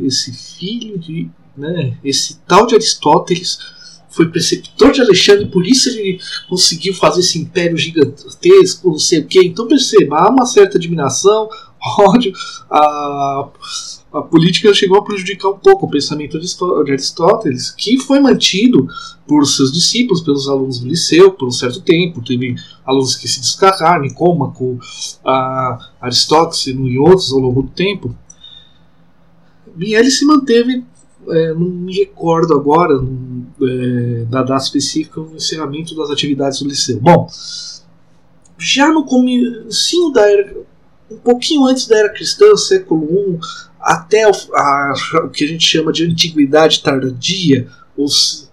Esse 0.00 0.32
filho 0.32 0.98
de. 0.98 1.28
Né, 1.56 1.98
esse 2.04 2.38
tal 2.46 2.66
de 2.66 2.74
Aristóteles 2.74 3.58
foi 4.08 4.28
preceptor 4.28 4.92
de 4.92 5.00
Alexandre, 5.00 5.46
por 5.46 5.66
isso 5.66 5.88
ele 5.88 6.18
conseguiu 6.48 6.94
fazer 6.94 7.20
esse 7.20 7.38
império 7.38 7.76
gigantesco, 7.76 8.90
não 8.90 8.98
sei 8.98 9.20
o 9.20 9.26
que. 9.26 9.40
Então 9.40 9.68
perceba, 9.68 10.18
há 10.18 10.30
uma 10.30 10.44
certa 10.44 10.78
admiração, 10.78 11.48
ódio. 11.98 12.32
A, 12.70 13.48
a 14.12 14.22
política 14.22 14.74
chegou 14.74 14.98
a 14.98 15.04
prejudicar 15.04 15.50
um 15.50 15.58
pouco 15.58 15.86
o 15.86 15.90
pensamento 15.90 16.38
de 16.38 16.92
Aristóteles, 16.92 17.70
que 17.70 17.98
foi 17.98 18.18
mantido 18.18 18.88
por 19.26 19.46
seus 19.46 19.72
discípulos, 19.72 20.20
pelos 20.20 20.48
alunos 20.48 20.80
do 20.80 20.88
liceu, 20.88 21.32
por 21.32 21.46
um 21.46 21.52
certo 21.52 21.80
tempo. 21.80 22.22
Teve 22.24 22.56
alunos 22.84 23.14
que 23.14 23.28
se 23.28 23.40
descarraram, 23.40 24.02
Nicômaco, 24.02 24.78
Aristóteles 26.00 26.66
e 26.66 26.98
outros 26.98 27.32
ao 27.32 27.38
longo 27.38 27.62
do 27.62 27.68
tempo. 27.68 28.14
E 29.78 29.94
ele 29.94 30.10
se 30.10 30.24
manteve 30.24 30.84
é, 31.28 31.52
não 31.52 31.60
me 31.60 31.94
recordo 31.98 32.54
agora 32.54 32.94
é, 32.94 34.24
da 34.24 34.42
data 34.42 34.62
específica 34.62 35.20
no 35.20 35.36
encerramento 35.36 35.94
das 35.94 36.10
atividades 36.10 36.60
do 36.60 36.68
liceu. 36.68 36.98
Bom, 36.98 37.28
já 38.58 38.90
no 38.90 39.04
começo 39.04 40.10
da 40.12 40.28
era, 40.28 40.56
um 41.10 41.18
pouquinho 41.18 41.66
antes 41.66 41.86
da 41.86 41.98
era 41.98 42.12
cristã, 42.12 42.56
século 42.56 43.04
I, 43.04 43.40
até 43.90 44.24
o, 44.24 44.32
a, 44.54 44.94
o 45.24 45.30
que 45.30 45.44
a 45.44 45.48
gente 45.48 45.66
chama 45.66 45.92
de 45.92 46.04
antiguidade 46.04 46.80
tardia, 46.80 47.68
os, 47.96 48.48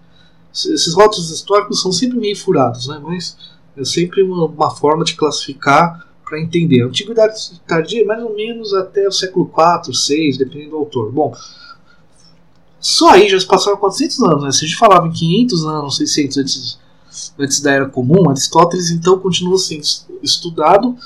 esses 0.52 0.92
rótulos 0.92 1.30
históricos 1.30 1.80
são 1.80 1.92
sempre 1.92 2.18
meio 2.18 2.36
furados, 2.36 2.88
né? 2.88 3.00
mas 3.00 3.36
é 3.76 3.84
sempre 3.84 4.20
uma, 4.20 4.46
uma 4.46 4.70
forma 4.74 5.04
de 5.04 5.14
classificar 5.14 6.08
para 6.24 6.40
entender. 6.40 6.82
Antiguidade 6.82 7.34
tardia 7.68 8.02
é 8.02 8.04
mais 8.04 8.20
ou 8.20 8.34
menos 8.34 8.74
até 8.74 9.06
o 9.06 9.12
século 9.12 9.48
IV, 9.48 9.96
VI, 10.08 10.38
dependendo 10.38 10.70
do 10.70 10.76
autor. 10.76 11.12
Bom, 11.12 11.32
só 12.80 13.10
aí 13.10 13.28
já 13.28 13.38
se 13.38 13.46
passaram 13.46 13.76
400 13.76 14.20
anos, 14.24 14.42
né? 14.42 14.50
Se 14.50 14.64
a 14.64 14.68
gente 14.68 14.76
falava 14.76 15.06
em 15.06 15.12
500 15.12 15.64
anos, 15.66 15.96
600 15.98 16.38
antes, 16.38 16.78
antes 17.38 17.60
da 17.60 17.70
Era 17.70 17.88
Comum, 17.88 18.28
Aristóteles 18.28 18.90
então 18.90 19.20
continua 19.20 19.56
sendo 19.56 19.84
estudado 20.20 20.96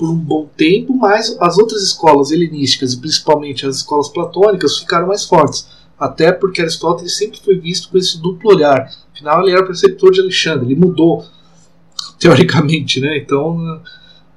por 0.00 0.08
um 0.08 0.16
bom 0.16 0.48
tempo, 0.56 0.96
mas 0.96 1.36
as 1.38 1.58
outras 1.58 1.82
escolas 1.82 2.30
helenísticas, 2.30 2.94
e 2.94 2.96
principalmente 2.96 3.66
as 3.66 3.76
escolas 3.76 4.08
platônicas, 4.08 4.78
ficaram 4.78 5.08
mais 5.08 5.26
fortes. 5.26 5.68
Até 5.98 6.32
porque 6.32 6.62
Aristóteles 6.62 7.18
sempre 7.18 7.38
foi 7.38 7.58
visto 7.58 7.90
com 7.90 7.98
esse 7.98 8.18
duplo 8.18 8.48
olhar. 8.48 8.90
Afinal, 9.12 9.42
ele 9.42 9.52
era 9.52 9.62
preceptor 9.62 10.10
de 10.10 10.20
Alexandre, 10.22 10.64
ele 10.64 10.80
mudou, 10.80 11.22
teoricamente, 12.18 12.98
né? 12.98 13.18
Então, 13.18 13.82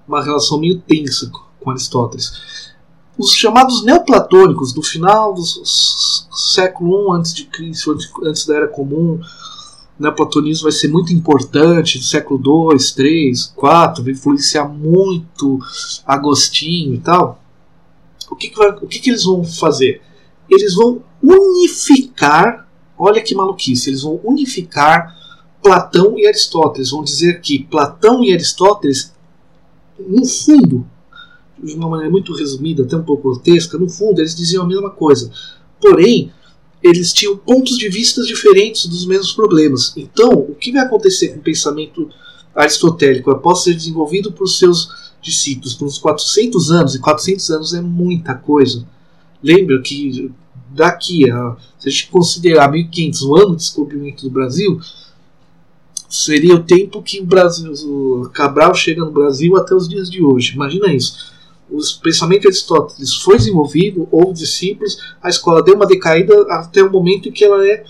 uma 0.06 0.22
relação 0.22 0.60
meio 0.60 0.80
tensa 0.82 1.32
com 1.62 1.72
Aristóteles 1.72 2.74
os 3.18 3.32
chamados 3.34 3.84
neoplatônicos 3.84 4.74
do 4.74 4.82
final 4.82 5.34
do 5.36 5.44
século 5.46 7.14
I 7.14 7.20
antes 7.20 7.34
de 7.34 7.46
Cristo, 7.46 7.96
antes 8.24 8.46
da 8.46 8.56
Era 8.56 8.68
Comum, 8.68 9.20
o 10.00 10.04
neoplatonismo 10.04 10.64
vai 10.64 10.72
ser 10.72 10.88
muito 10.88 11.14
importante 11.14 12.00
do 12.00 12.04
século 12.04 12.72
II, 12.72 12.78
III, 12.98 13.32
IV, 13.32 14.04
vai 14.04 14.14
influenciar 14.14 14.68
muito 14.68 15.60
Agostinho 16.06 16.96
e 16.96 17.00
tal. 17.00 17.42
O 18.30 18.36
que, 18.36 18.50
que, 18.50 18.58
vai, 18.58 18.72
o 18.72 18.88
que, 18.88 19.00
que 19.00 19.10
eles 19.12 19.24
vão 19.24 19.44
fazer? 19.44 20.02
Eles 20.50 20.74
vão 20.74 21.04
unificar, 21.22 22.68
olha 22.98 23.22
que 23.22 23.36
maluquice, 23.36 23.90
eles 23.90 24.02
vão 24.02 24.20
unificar 24.24 25.16
Platão 25.62 26.18
e 26.18 26.28
Aristóteles. 26.28 26.90
Vão 26.90 27.04
dizer 27.04 27.40
que 27.40 27.64
Platão 27.64 28.24
e 28.24 28.34
Aristóteles, 28.34 29.14
no 30.00 30.26
fundo, 30.26 30.86
de 31.64 31.76
uma 31.76 31.90
maneira 31.90 32.12
muito 32.12 32.34
resumida, 32.36 32.84
até 32.84 32.98
um 32.98 33.04
pouco 33.04 33.30
grotesca, 33.30 33.78
no 33.78 33.90
fundo 33.90 34.20
eles 34.20 34.36
diziam 34.36 34.64
a 34.64 34.68
mesma 34.68 34.90
coisa. 34.90 35.32
Porém, 35.80 36.32
eles 36.84 37.14
tinham 37.14 37.38
pontos 37.38 37.78
de 37.78 37.88
vista 37.88 38.22
diferentes 38.24 38.86
dos 38.86 39.06
mesmos 39.06 39.32
problemas. 39.32 39.94
Então, 39.96 40.32
o 40.34 40.54
que 40.54 40.72
vai 40.72 40.82
acontecer 40.82 41.30
com 41.30 41.40
o 41.40 41.44
pensamento 41.44 42.10
aristotélico 42.54 43.32
após 43.32 43.64
ser 43.64 43.74
desenvolvido 43.74 44.32
por 44.34 44.48
seus 44.48 44.90
discípulos 45.22 45.74
por 45.74 45.86
uns 45.86 45.98
400 45.98 46.72
anos, 46.72 46.96
e 46.96 47.00
400 47.00 47.50
anos 47.52 47.74
é 47.74 47.82
muita 47.82 48.36
coisa. 48.36 48.86
Lembra 49.42 49.82
que 49.82 50.30
daqui 50.70 51.30
a, 51.32 51.56
se 51.80 51.88
a 51.88 51.92
gente 51.92 52.10
considerar 52.10 52.70
1500 52.70 53.22
o 53.22 53.36
ano 53.38 53.52
de 53.52 53.58
descobrimento 53.58 54.24
do 54.24 54.30
Brasil, 54.30 54.80
seria 56.10 56.56
o 56.56 56.64
tempo 56.64 57.02
que 57.02 57.22
o 57.22 57.26
Brasil, 57.26 57.72
o 57.72 58.30
Cabral 58.30 58.76
chega 58.76 59.02
no 59.02 59.12
Brasil 59.12 59.56
até 59.56 59.74
os 59.74 59.88
dias 59.88 60.10
de 60.10 60.22
hoje. 60.22 60.54
Imagina 60.54 60.94
isso 60.94 61.33
o 61.74 62.02
pensamento 62.04 62.42
de 62.42 62.48
Aristóteles 62.50 63.16
foi 63.16 63.36
desenvolvido, 63.38 64.08
houve 64.12 64.34
discípulos, 64.34 65.16
a 65.22 65.28
escola 65.28 65.64
deu 65.64 65.76
uma 65.76 65.88
decaída 65.88 66.36
até 66.50 66.84
o 66.84 66.92
momento 66.92 67.30
em 67.30 67.32
que 67.32 67.44
ela 67.44 67.66
é 67.68 67.84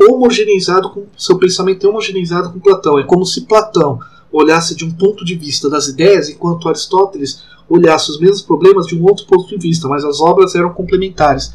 homogeneizado 0.00 0.90
com 0.90 1.06
seu 1.16 1.38
pensamento 1.38 1.86
é 1.86 1.90
homogeneizado 1.90 2.50
com 2.50 2.58
Platão. 2.58 2.98
É 2.98 3.04
como 3.04 3.26
se 3.26 3.42
Platão 3.42 4.00
olhasse 4.32 4.74
de 4.74 4.84
um 4.84 4.90
ponto 4.90 5.24
de 5.24 5.34
vista 5.34 5.68
das 5.68 5.86
ideias, 5.86 6.30
enquanto 6.30 6.68
Aristóteles 6.68 7.44
olhasse 7.68 8.10
os 8.10 8.18
mesmos 8.18 8.42
problemas 8.42 8.86
de 8.86 8.98
um 8.98 9.04
outro 9.04 9.26
ponto 9.26 9.46
de 9.46 9.58
vista, 9.58 9.86
mas 9.86 10.04
as 10.04 10.20
obras 10.20 10.54
eram 10.54 10.72
complementares. 10.72 11.52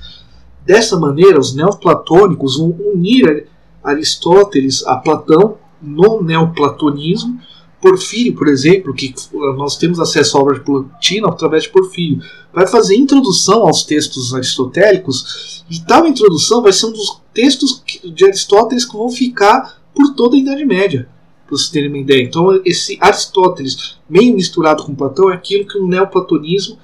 Dessa 0.64 0.98
maneira, 0.98 1.40
os 1.40 1.56
neoplatônicos 1.56 2.58
vão 2.58 2.70
unir 2.94 3.48
Aristóteles 3.84 4.86
a 4.86 4.96
Platão 4.96 5.58
no 5.82 6.22
neoplatonismo 6.22 7.40
Porfírio, 7.82 8.36
por 8.36 8.48
exemplo, 8.48 8.94
que 8.94 9.14
nós 9.56 9.78
temos 9.78 10.00
acesso 10.00 10.38
à 10.38 10.42
obra 10.42 10.56
de 10.56 10.62
Plotino 10.62 11.28
através 11.28 11.64
de 11.64 11.70
Porfírio, 11.70 12.22
vai 12.54 12.68
fazer 12.68 12.96
introdução 12.96 13.66
aos 13.66 13.84
textos 13.84 14.34
aristotélicos, 14.34 15.64
e 15.70 15.80
tal 15.80 16.06
introdução 16.06 16.62
vai 16.62 16.74
ser 16.74 16.88
um 16.88 16.92
dos 16.92 17.22
textos 17.34 17.82
de 18.04 18.26
Aristóteles 18.26 18.86
que 18.86 18.98
vão 18.98 19.10
ficar 19.10 19.80
por 19.96 20.14
toda 20.14 20.36
a 20.36 20.40
Idade 20.40 20.66
Média. 20.66 21.08
para 21.50 21.58
vocês 21.58 21.70
terem 21.70 21.90
uma 21.90 21.98
ideia. 21.98 22.24
Então, 22.24 22.62
esse 22.64 22.98
Aristóteles, 23.02 23.98
meio 24.08 24.36
misturado 24.36 24.84
com 24.84 24.94
Platão, 24.94 25.32
é 25.32 25.34
aquilo 25.34 25.68
que 25.68 25.78
o 25.80 25.88
neoplatonismo, 25.88 26.78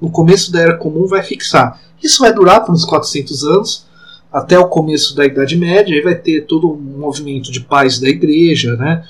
no 0.00 0.10
começo 0.10 0.52
da 0.52 0.60
Era 0.60 0.76
Comum, 0.76 1.06
vai 1.06 1.22
fixar. 1.22 1.80
Isso 2.02 2.20
vai 2.20 2.32
durar 2.32 2.64
por 2.64 2.72
uns 2.72 2.84
400 2.84 3.44
anos, 3.44 3.86
até 4.32 4.58
o 4.58 4.68
começo 4.68 5.14
da 5.14 5.26
Idade 5.26 5.56
Média, 5.56 5.94
aí 5.94 6.00
vai 6.00 6.14
ter 6.14 6.46
todo 6.46 6.70
um 6.70 6.98
movimento 6.98 7.50
de 7.50 7.60
paz 7.60 7.98
da 7.98 8.08
igreja, 8.08 8.76
né? 8.76 9.04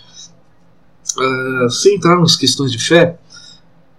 Uh, 1.16 1.68
sem 1.68 1.97
entrar 1.97 2.18
nas 2.18 2.37
questões 2.37 2.73
de 2.73 2.78
fé, 2.78 3.18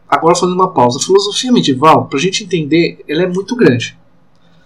agora 0.08 0.36
fazendo 0.36 0.56
uma 0.56 0.72
pausa. 0.72 0.98
A 0.98 1.02
filosofia 1.02 1.52
medieval, 1.52 2.08
para 2.08 2.18
a 2.18 2.22
gente 2.22 2.44
entender, 2.44 3.04
ela 3.08 3.24
é 3.24 3.28
muito 3.28 3.56
grande. 3.56 3.98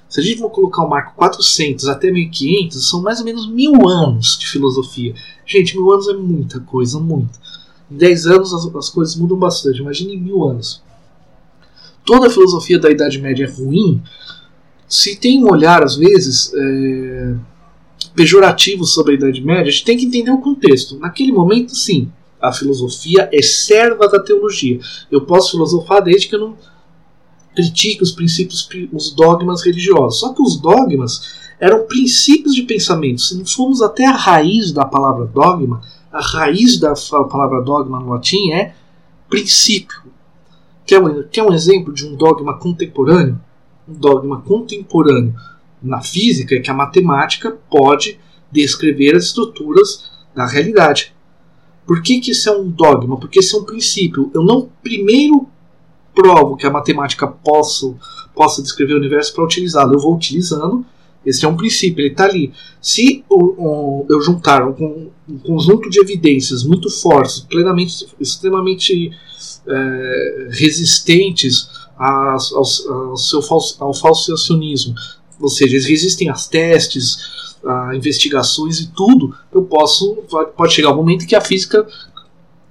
Se 0.10 0.22
a 0.22 0.24
gente 0.24 0.40
for 0.40 0.50
colocar 0.50 0.84
o 0.84 0.90
marco 0.90 1.16
400 1.16 1.88
até 1.88 2.10
1500, 2.10 2.90
são 2.90 3.02
mais 3.02 3.20
ou 3.20 3.26
menos 3.26 3.50
mil 3.50 3.88
anos 3.88 4.38
de 4.40 4.48
filosofia. 4.48 5.14
Gente, 5.46 5.76
mil 5.76 5.92
anos 5.92 6.08
é 6.08 6.14
muita 6.14 6.60
coisa, 6.62 7.00
muita. 7.00 7.38
Em 7.92 7.98
10 7.98 8.28
anos 8.28 8.54
as, 8.54 8.76
as 8.76 8.90
coisas 8.90 9.16
mudam 9.16 9.38
bastante, 9.38 9.82
imagine 9.82 10.14
em 10.14 10.22
mil 10.22 10.44
anos. 10.46 10.82
Toda 12.06 12.28
a 12.28 12.30
filosofia 12.30 12.80
da 12.80 12.90
Idade 12.90 13.20
Média 13.20 13.46
é 13.46 13.50
ruim. 13.50 14.02
Se 14.88 15.18
tem 15.18 15.44
um 15.44 15.52
olhar, 15.52 15.84
às 15.84 15.98
vezes, 15.98 16.54
é, 16.56 17.36
pejorativo 18.16 18.86
sobre 18.86 19.14
a 19.14 19.16
Idade 19.16 19.42
Média, 19.42 19.64
a 19.64 19.72
gente 19.72 19.84
tem 19.84 19.98
que 19.98 20.06
entender 20.06 20.32
o 20.32 20.38
contexto. 20.38 20.98
Naquele 21.00 21.34
momento, 21.34 21.76
sim, 21.76 22.10
a 22.42 22.52
filosofia 22.52 23.30
é 23.32 23.42
serva 23.42 24.08
da 24.08 24.22
teologia. 24.22 24.80
Eu 25.12 25.22
posso 25.22 25.52
filosofar 25.52 26.04
desde 26.04 26.28
que 26.28 26.36
eu 26.36 26.40
não 26.40 26.58
critique 27.56 28.04
os 28.04 28.12
princípios, 28.12 28.70
os 28.94 29.12
dogmas 29.12 29.64
religiosos. 29.64 30.20
Só 30.20 30.34
que 30.34 30.42
os 30.42 30.58
dogmas 30.58 31.38
eram 31.60 31.88
princípios 31.88 32.54
de 32.54 32.64
pensamento. 32.64 33.22
Se 33.22 33.38
nós 33.38 33.52
formos 33.52 33.82
até 33.82 34.06
a 34.06 34.16
raiz 34.16 34.72
da 34.72 34.86
palavra 34.86 35.26
dogma, 35.26 35.82
a 36.12 36.22
raiz 36.22 36.80
da 36.80 36.94
palavra 37.30 37.62
dogma 37.62 38.00
no 38.00 38.10
latim 38.10 38.52
é 38.52 38.76
princípio. 39.28 40.04
Quer 40.86 41.02
um, 41.02 41.24
quer 41.24 41.44
um 41.44 41.54
exemplo 41.54 41.92
de 41.92 42.06
um 42.06 42.16
dogma 42.16 42.58
contemporâneo? 42.58 43.40
Um 43.88 43.94
dogma 43.94 44.42
contemporâneo 44.42 45.34
na 45.82 46.02
física 46.02 46.56
é 46.56 46.60
que 46.60 46.70
a 46.70 46.74
matemática 46.74 47.58
pode 47.70 48.20
descrever 48.52 49.16
as 49.16 49.26
estruturas 49.26 50.12
da 50.36 50.46
realidade. 50.46 51.14
Por 51.88 52.02
que, 52.02 52.20
que 52.20 52.32
isso 52.32 52.50
é 52.50 52.52
um 52.52 52.70
dogma? 52.70 53.18
Porque 53.18 53.40
isso 53.40 53.56
é 53.56 53.60
um 53.62 53.64
princípio. 53.64 54.30
Eu 54.36 54.44
não 54.44 54.70
primeiro 54.84 55.48
provo 56.14 56.58
que 56.58 56.68
a 56.68 56.70
matemática 56.70 57.26
possa, 57.26 57.96
possa 58.36 58.62
descrever 58.62 58.96
o 58.96 58.98
universo 58.98 59.34
para 59.34 59.46
utilizá-lo. 59.46 59.94
Eu 59.94 60.00
vou 60.00 60.14
utilizando, 60.14 60.86
esse 61.26 61.46
é 61.46 61.48
um 61.48 61.56
princípio, 61.56 62.02
ele 62.02 62.12
está 62.12 62.26
ali. 62.26 62.52
Se 62.82 63.24
eu 63.30 64.22
juntar 64.22 64.68
um, 64.68 65.10
um, 65.30 65.38
conjunto 65.40 65.90
de 65.90 66.02
evidências 66.02 66.64
muito 66.64 66.90
fortes, 66.90 67.40
plenamente, 67.40 68.06
extremamente 68.20 69.12
é, 69.66 70.50
resistentes 70.52 71.70
ao, 71.98 72.36
ao, 72.36 73.18
seu 73.18 73.40
ao 73.80 73.94
falsacionismo, 73.94 74.94
ou 75.40 75.50
seja, 75.50 75.76
eles 75.76 75.86
resistem 75.86 76.28
aos 76.30 76.48
testes, 76.48 77.18
investigações 77.94 78.80
e 78.80 78.92
tudo, 78.92 79.36
eu 79.52 79.64
posso. 79.64 80.24
Pode 80.56 80.74
chegar 80.74 80.92
um 80.92 80.96
momento 80.96 81.26
que 81.26 81.36
a 81.36 81.42
física 81.42 81.86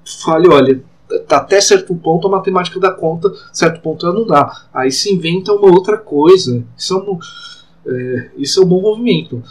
fale, 0.05 0.49
olha, 0.49 0.83
até 1.29 1.61
certo 1.61 1.95
ponto 1.95 2.27
a 2.27 2.31
matemática 2.31 2.81
dá 2.81 2.91
conta, 2.91 3.33
certo 3.53 3.81
ponto 3.81 4.07
ela 4.07 4.15
não 4.15 4.27
dá. 4.27 4.67
Aí 4.73 4.91
se 4.91 5.13
inventa 5.13 5.53
uma 5.53 5.71
outra 5.71 5.97
coisa. 5.99 6.65
Isso 6.77 6.95
é 6.95 6.97
um, 6.97 7.19
é, 7.87 8.31
isso 8.37 8.61
é 8.61 8.65
um 8.65 8.69
bom 8.69 8.81
movimento. 8.81 9.43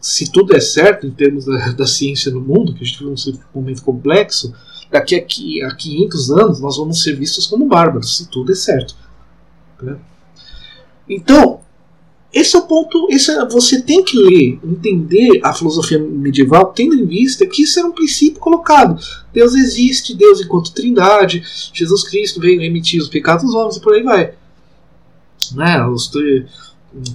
Se 0.00 0.30
tudo 0.30 0.54
é 0.54 0.60
certo 0.60 1.06
em 1.06 1.10
termos 1.10 1.44
da, 1.44 1.72
da 1.72 1.86
ciência 1.86 2.32
no 2.32 2.40
mundo, 2.40 2.74
que 2.74 2.82
a 2.82 2.86
gente 2.86 2.98
vive 2.98 3.38
um 3.54 3.60
momento 3.60 3.82
complexo, 3.82 4.52
daqui 4.90 5.16
a, 5.16 5.68
a 5.68 5.74
500 5.74 6.30
anos 6.30 6.60
nós 6.60 6.76
vamos 6.76 7.02
ser 7.02 7.14
vistos 7.14 7.46
como 7.46 7.66
bárbaros, 7.66 8.16
se 8.16 8.28
tudo 8.28 8.52
é 8.52 8.54
certo. 8.54 8.94
Né? 9.80 9.96
Então, 11.08 11.60
esse 12.32 12.56
é 12.56 12.58
o 12.58 12.62
ponto. 12.62 13.08
Esse 13.10 13.30
é, 13.30 13.46
você 13.46 13.82
tem 13.82 14.02
que 14.02 14.16
ler, 14.16 14.58
entender 14.64 15.40
a 15.44 15.52
filosofia 15.52 15.98
medieval, 15.98 16.72
tendo 16.72 16.94
em 16.94 17.04
vista 17.04 17.46
que 17.46 17.62
isso 17.62 17.78
era 17.78 17.88
um 17.88 17.92
princípio 17.92 18.40
colocado. 18.40 18.98
Deus 19.32 19.54
existe, 19.54 20.14
Deus 20.14 20.40
enquanto 20.40 20.72
trindade, 20.72 21.42
Jesus 21.74 22.02
Cristo 22.04 22.40
veio 22.40 22.60
remitir 22.60 23.00
os 23.00 23.08
pecados 23.08 23.44
dos 23.44 23.54
homens 23.54 23.76
e 23.76 23.80
por 23.80 23.92
aí 23.92 24.02
vai. 24.02 24.34
Né? 25.54 25.86
Os, 25.86 26.10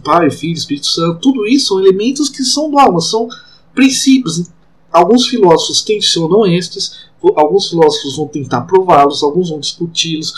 Pai, 0.04 0.30
Filho, 0.30 0.54
Espírito 0.54 0.88
Santo, 0.88 1.20
tudo 1.20 1.48
isso 1.48 1.70
são 1.70 1.80
elementos 1.80 2.30
que 2.30 2.44
são 2.44 2.70
dogmas, 2.70 3.10
são 3.10 3.28
princípios. 3.74 4.50
Alguns 4.92 5.28
filósofos 5.28 5.82
tensionam 5.82 6.46
estes, 6.46 7.08
alguns 7.36 7.70
filósofos 7.70 8.16
vão 8.16 8.28
tentar 8.28 8.62
prová-los, 8.62 9.24
alguns 9.24 9.50
vão 9.50 9.60
discuti-los 9.60 10.34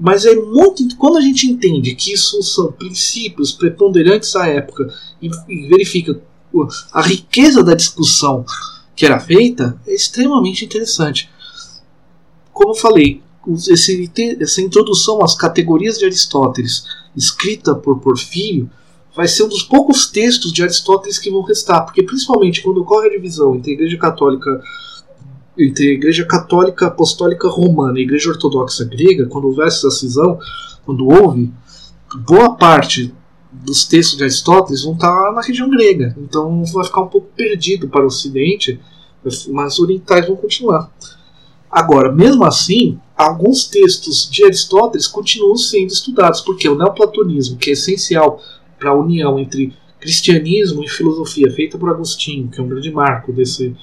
mas 0.00 0.24
é 0.24 0.34
muito. 0.34 0.96
Quando 0.96 1.18
a 1.18 1.20
gente 1.20 1.46
entende 1.46 1.94
que 1.94 2.14
isso 2.14 2.42
são 2.42 2.72
princípios 2.72 3.52
preponderantes 3.52 4.34
à 4.34 4.48
época 4.48 4.92
e, 5.20 5.28
e 5.46 5.68
verifica 5.68 6.18
a 6.92 7.02
riqueza 7.02 7.62
da 7.62 7.74
discussão 7.74 8.44
que 8.96 9.04
era 9.04 9.20
feita, 9.20 9.78
é 9.86 9.94
extremamente 9.94 10.64
interessante. 10.64 11.30
Como 12.52 12.70
eu 12.70 12.74
falei, 12.74 13.22
esse, 13.68 14.10
essa 14.40 14.60
introdução 14.62 15.22
às 15.22 15.34
categorias 15.34 15.98
de 15.98 16.06
Aristóteles, 16.06 16.84
escrita 17.14 17.74
por 17.74 18.00
Porfírio, 18.00 18.70
vai 19.14 19.28
ser 19.28 19.44
um 19.44 19.48
dos 19.48 19.62
poucos 19.62 20.06
textos 20.06 20.52
de 20.52 20.62
Aristóteles 20.62 21.18
que 21.18 21.30
vão 21.30 21.42
restar, 21.42 21.84
porque 21.84 22.02
principalmente 22.02 22.62
quando 22.62 22.80
ocorre 22.80 23.08
a 23.08 23.12
divisão 23.12 23.54
entre 23.54 23.72
a 23.72 23.74
Igreja 23.74 23.98
Católica 23.98 24.62
entre 25.60 25.90
a 25.90 25.92
Igreja 25.92 26.24
Católica 26.24 26.86
Apostólica 26.86 27.48
Romana 27.48 27.98
e 27.98 28.02
a 28.02 28.04
Igreja 28.04 28.30
Ortodoxa 28.30 28.84
Grega, 28.84 29.26
quando 29.26 29.46
houvesse 29.46 29.78
essa 29.78 29.90
cisão, 29.90 30.38
quando 30.84 31.06
houve, 31.08 31.52
boa 32.26 32.56
parte 32.56 33.14
dos 33.52 33.84
textos 33.84 34.16
de 34.16 34.24
Aristóteles 34.24 34.84
vão 34.84 34.94
estar 34.94 35.32
na 35.32 35.42
região 35.42 35.68
grega. 35.68 36.16
Então 36.18 36.64
vai 36.64 36.84
ficar 36.84 37.02
um 37.02 37.08
pouco 37.08 37.28
perdido 37.34 37.88
para 37.88 38.02
o 38.02 38.06
Ocidente, 38.06 38.80
mas 39.48 39.74
os 39.74 39.80
orientais 39.80 40.26
vão 40.26 40.36
continuar. 40.36 40.90
Agora, 41.70 42.10
mesmo 42.10 42.44
assim, 42.44 42.98
alguns 43.16 43.64
textos 43.64 44.28
de 44.30 44.44
Aristóteles 44.44 45.06
continuam 45.06 45.56
sendo 45.56 45.92
estudados, 45.92 46.40
porque 46.40 46.68
o 46.68 46.74
neoplatonismo, 46.74 47.56
que 47.56 47.70
é 47.70 47.72
essencial 47.74 48.42
para 48.78 48.90
a 48.90 48.94
união 48.94 49.38
entre 49.38 49.72
cristianismo 50.00 50.82
e 50.82 50.88
filosofia, 50.88 51.50
feita 51.52 51.78
por 51.78 51.90
Agostinho, 51.90 52.48
que 52.48 52.58
é 52.58 52.62
um 52.62 52.68
grande 52.68 52.90
marco 52.90 53.32
desse, 53.32 53.76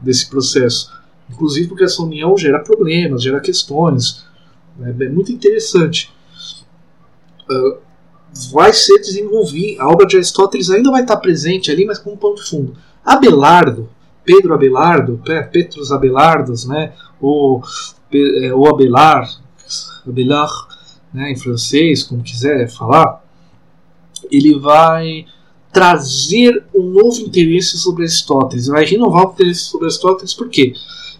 desse 0.00 0.30
processo, 0.30 0.90
Inclusive 1.34 1.68
porque 1.68 1.84
essa 1.84 2.02
união 2.02 2.36
gera 2.38 2.60
problemas, 2.60 3.22
gera 3.22 3.40
questões. 3.40 4.24
Né? 4.76 4.94
É 5.00 5.08
muito 5.08 5.32
interessante. 5.32 6.12
Uh, 7.50 7.78
vai 8.52 8.72
ser 8.72 8.98
desenvolvido. 8.98 9.80
A 9.80 9.88
obra 9.88 10.06
de 10.06 10.16
Aristóteles 10.16 10.70
ainda 10.70 10.90
vai 10.90 11.02
estar 11.02 11.16
presente 11.16 11.70
ali, 11.70 11.84
mas 11.84 11.98
como 11.98 12.16
pano 12.16 12.36
de 12.36 12.48
fundo. 12.48 12.76
Abelardo, 13.04 13.88
Pedro 14.24 14.54
Abelardo, 14.54 15.20
Petrus 15.52 15.92
Abelardos, 15.92 16.64
né? 16.66 16.94
ou, 17.20 17.62
é, 18.12 18.52
ou 18.52 18.68
Abelard, 18.68 19.38
Abelard, 20.06 20.52
né? 21.12 21.32
em 21.32 21.36
francês, 21.36 22.02
como 22.02 22.22
quiser 22.22 22.68
falar, 22.70 23.22
ele 24.30 24.58
vai 24.58 25.26
trazer 25.72 26.64
um 26.74 26.84
novo 26.90 27.20
interesse 27.20 27.76
sobre 27.78 28.04
Aristóteles, 28.04 28.68
vai 28.68 28.84
renovar 28.84 29.26
o 29.26 29.32
interesse 29.32 29.64
sobre 29.64 29.86
Aristóteles, 29.86 30.32
por 30.32 30.48
quê? 30.48 30.72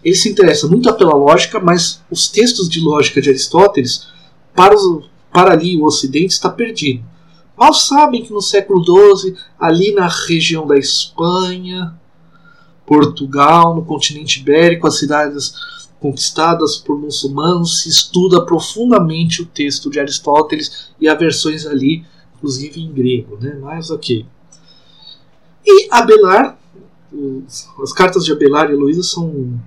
Ele 0.05 0.15
se 0.15 0.29
interessa 0.29 0.67
muito 0.67 0.93
pela 0.93 1.15
lógica, 1.15 1.59
mas 1.59 1.99
os 2.11 2.27
textos 2.27 2.69
de 2.69 2.79
lógica 2.79 3.19
de 3.19 3.29
Aristóteles, 3.29 4.07
para, 4.53 4.75
os, 4.75 5.09
para 5.33 5.51
ali 5.51 5.75
o 5.75 5.83
Ocidente, 5.83 6.33
está 6.33 6.47
perdido. 6.47 7.03
Mal 7.57 7.73
sabem 7.73 8.23
que 8.23 8.31
no 8.31 8.41
século 8.41 8.83
XII, 8.83 9.35
ali 9.59 9.93
na 9.93 10.07
região 10.07 10.67
da 10.67 10.77
Espanha, 10.77 11.99
Portugal, 12.85 13.73
no 13.73 13.83
continente 13.83 14.41
ibérico, 14.41 14.85
as 14.85 14.99
cidades 14.99 15.55
conquistadas 15.99 16.77
por 16.77 16.99
muçulmanos, 16.99 17.81
se 17.81 17.89
estuda 17.89 18.45
profundamente 18.45 19.41
o 19.41 19.45
texto 19.47 19.89
de 19.89 19.99
Aristóteles 19.99 20.89
e 21.01 21.07
há 21.07 21.15
versões 21.15 21.65
ali, 21.65 22.05
inclusive 22.35 22.79
em 22.79 22.91
grego, 22.91 23.39
né? 23.41 23.57
Mas 23.59 23.89
ok. 23.89 24.23
E 25.65 25.87
Abelard, 25.89 26.57
as 27.81 27.91
cartas 27.91 28.23
de 28.23 28.31
Abelard 28.31 28.71
e 28.71 28.75
Luísa 28.75 29.01
são 29.01 29.59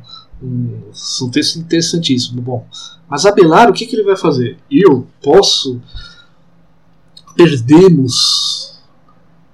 um, 0.42 0.90
um 1.22 1.30
texto 1.30 1.58
interessantíssimo. 1.58 2.40
Bom, 2.40 2.66
mas 3.08 3.26
Abelar, 3.26 3.68
o 3.68 3.72
que, 3.72 3.86
que 3.86 3.96
ele 3.96 4.04
vai 4.04 4.16
fazer? 4.16 4.56
Eu 4.70 5.06
posso. 5.22 5.80
Perdemos. 7.34 8.78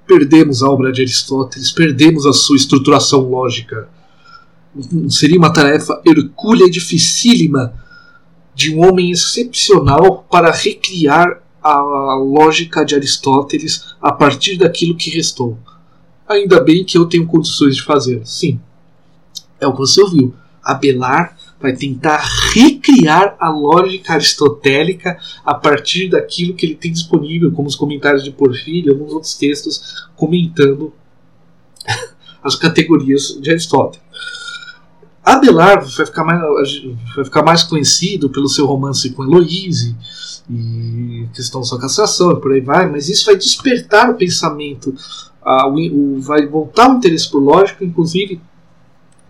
Perdemos 0.06 0.62
a 0.62 0.68
obra 0.68 0.92
de 0.92 1.00
Aristóteles, 1.00 1.72
perdemos 1.72 2.26
a 2.26 2.32
sua 2.32 2.56
estruturação 2.56 3.20
lógica. 3.20 3.88
Seria 5.08 5.38
uma 5.38 5.52
tarefa 5.52 6.02
hercúlea 6.04 6.66
e 6.66 6.70
dificílima 6.70 7.72
de 8.54 8.74
um 8.74 8.86
homem 8.86 9.10
excepcional 9.10 10.26
para 10.30 10.52
recriar 10.52 11.42
a 11.62 12.14
lógica 12.16 12.84
de 12.84 12.94
Aristóteles 12.94 13.94
a 14.02 14.12
partir 14.12 14.58
daquilo 14.58 14.94
que 14.94 15.08
restou. 15.08 15.58
Ainda 16.28 16.60
bem 16.60 16.84
que 16.84 16.98
eu 16.98 17.06
tenho 17.06 17.26
condições 17.26 17.76
de 17.76 17.82
fazer. 17.82 18.20
Sim, 18.26 18.60
é 19.58 19.66
o 19.66 19.72
que 19.72 19.78
você 19.78 20.02
ouviu 20.02 20.34
Abelard 20.64 21.34
vai 21.60 21.74
tentar 21.74 22.22
recriar 22.52 23.36
a 23.38 23.48
lógica 23.48 24.14
aristotélica 24.14 25.18
a 25.44 25.54
partir 25.54 26.08
daquilo 26.08 26.54
que 26.54 26.66
ele 26.66 26.74
tem 26.74 26.92
disponível, 26.92 27.52
como 27.52 27.68
os 27.68 27.76
comentários 27.76 28.24
de 28.24 28.30
Porfírio 28.30 28.90
e 28.90 28.92
alguns 28.92 29.12
outros 29.12 29.34
textos 29.34 30.06
comentando 30.16 30.92
as 32.42 32.54
categorias 32.54 33.38
de 33.40 33.50
Aristóteles. 33.50 34.04
Abelard 35.24 35.90
vai 35.96 36.04
ficar 36.04 36.22
mais, 36.22 36.82
vai 37.16 37.24
ficar 37.24 37.42
mais 37.42 37.62
conhecido 37.62 38.28
pelo 38.28 38.48
seu 38.48 38.66
romance 38.66 39.08
com 39.10 39.24
Heloise 39.24 39.96
e 40.50 41.26
questão 41.34 41.62
da 41.62 41.66
sua 41.66 41.80
castração 41.80 42.32
e 42.32 42.40
por 42.40 42.52
aí 42.52 42.60
vai, 42.60 42.90
mas 42.90 43.08
isso 43.08 43.24
vai 43.24 43.36
despertar 43.36 44.10
o 44.10 44.16
pensamento, 44.16 44.94
a, 45.42 45.66
o, 45.66 45.76
o, 45.76 46.20
vai 46.20 46.46
voltar 46.46 46.90
o 46.90 46.98
interesse 46.98 47.30
por 47.30 47.42
lógica, 47.42 47.82
inclusive 47.82 48.38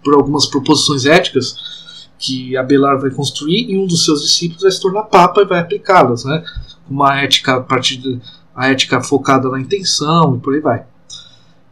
por 0.05 0.15
algumas 0.15 0.47
proposições 0.47 1.07
éticas 1.07 2.09
que 2.19 2.57
Abelard 2.57 3.01
vai 3.01 3.11
construir 3.11 3.71
e 3.71 3.77
um 3.77 3.87
dos 3.87 4.05
seus 4.05 4.23
discípulos 4.23 4.63
vai 4.63 4.71
se 4.71 4.81
tornar 4.81 5.05
papa 5.05 5.43
e 5.43 5.47
vai 5.47 5.61
aplicá-las, 5.61 6.25
né? 6.25 6.45
Uma 6.89 7.21
ética 7.21 7.57
a 7.57 7.61
partir 7.61 7.97
de, 7.97 8.21
a 8.55 8.69
ética 8.69 9.03
focada 9.03 9.49
na 9.49 9.61
intenção 9.61 10.37
e 10.37 10.39
por 10.39 10.55
aí 10.55 10.61
vai. 10.61 10.85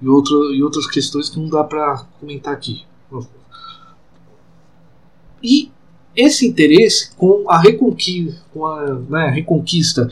E, 0.00 0.08
outro, 0.08 0.52
e 0.52 0.62
outras 0.62 0.86
questões 0.86 1.28
que 1.28 1.38
não 1.38 1.48
dá 1.48 1.62
para 1.62 2.04
comentar 2.18 2.52
aqui. 2.52 2.82
E 5.42 5.70
esse 6.14 6.46
interesse 6.46 7.14
com 7.16 7.44
a 7.48 7.58
reconquista, 7.58 8.40
com 8.52 8.66
a 8.66 8.94
né, 9.08 9.30
reconquista 9.30 10.08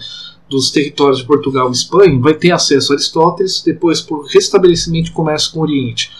dos 0.49 0.71
territórios 0.71 1.19
de 1.19 1.27
Portugal 1.27 1.69
e 1.69 1.73
Espanha 1.73 2.19
vai 2.19 2.35
ter 2.35 2.51
acesso 2.51 2.93
a 2.93 2.97
Aristóteles, 2.97 3.63
depois 3.63 4.01
por 4.01 4.27
restabelecimento 4.27 5.07
de 5.07 5.13
comércio 5.13 5.53
com 5.53 5.61
o 5.61 5.63
Oriente. 5.63 6.11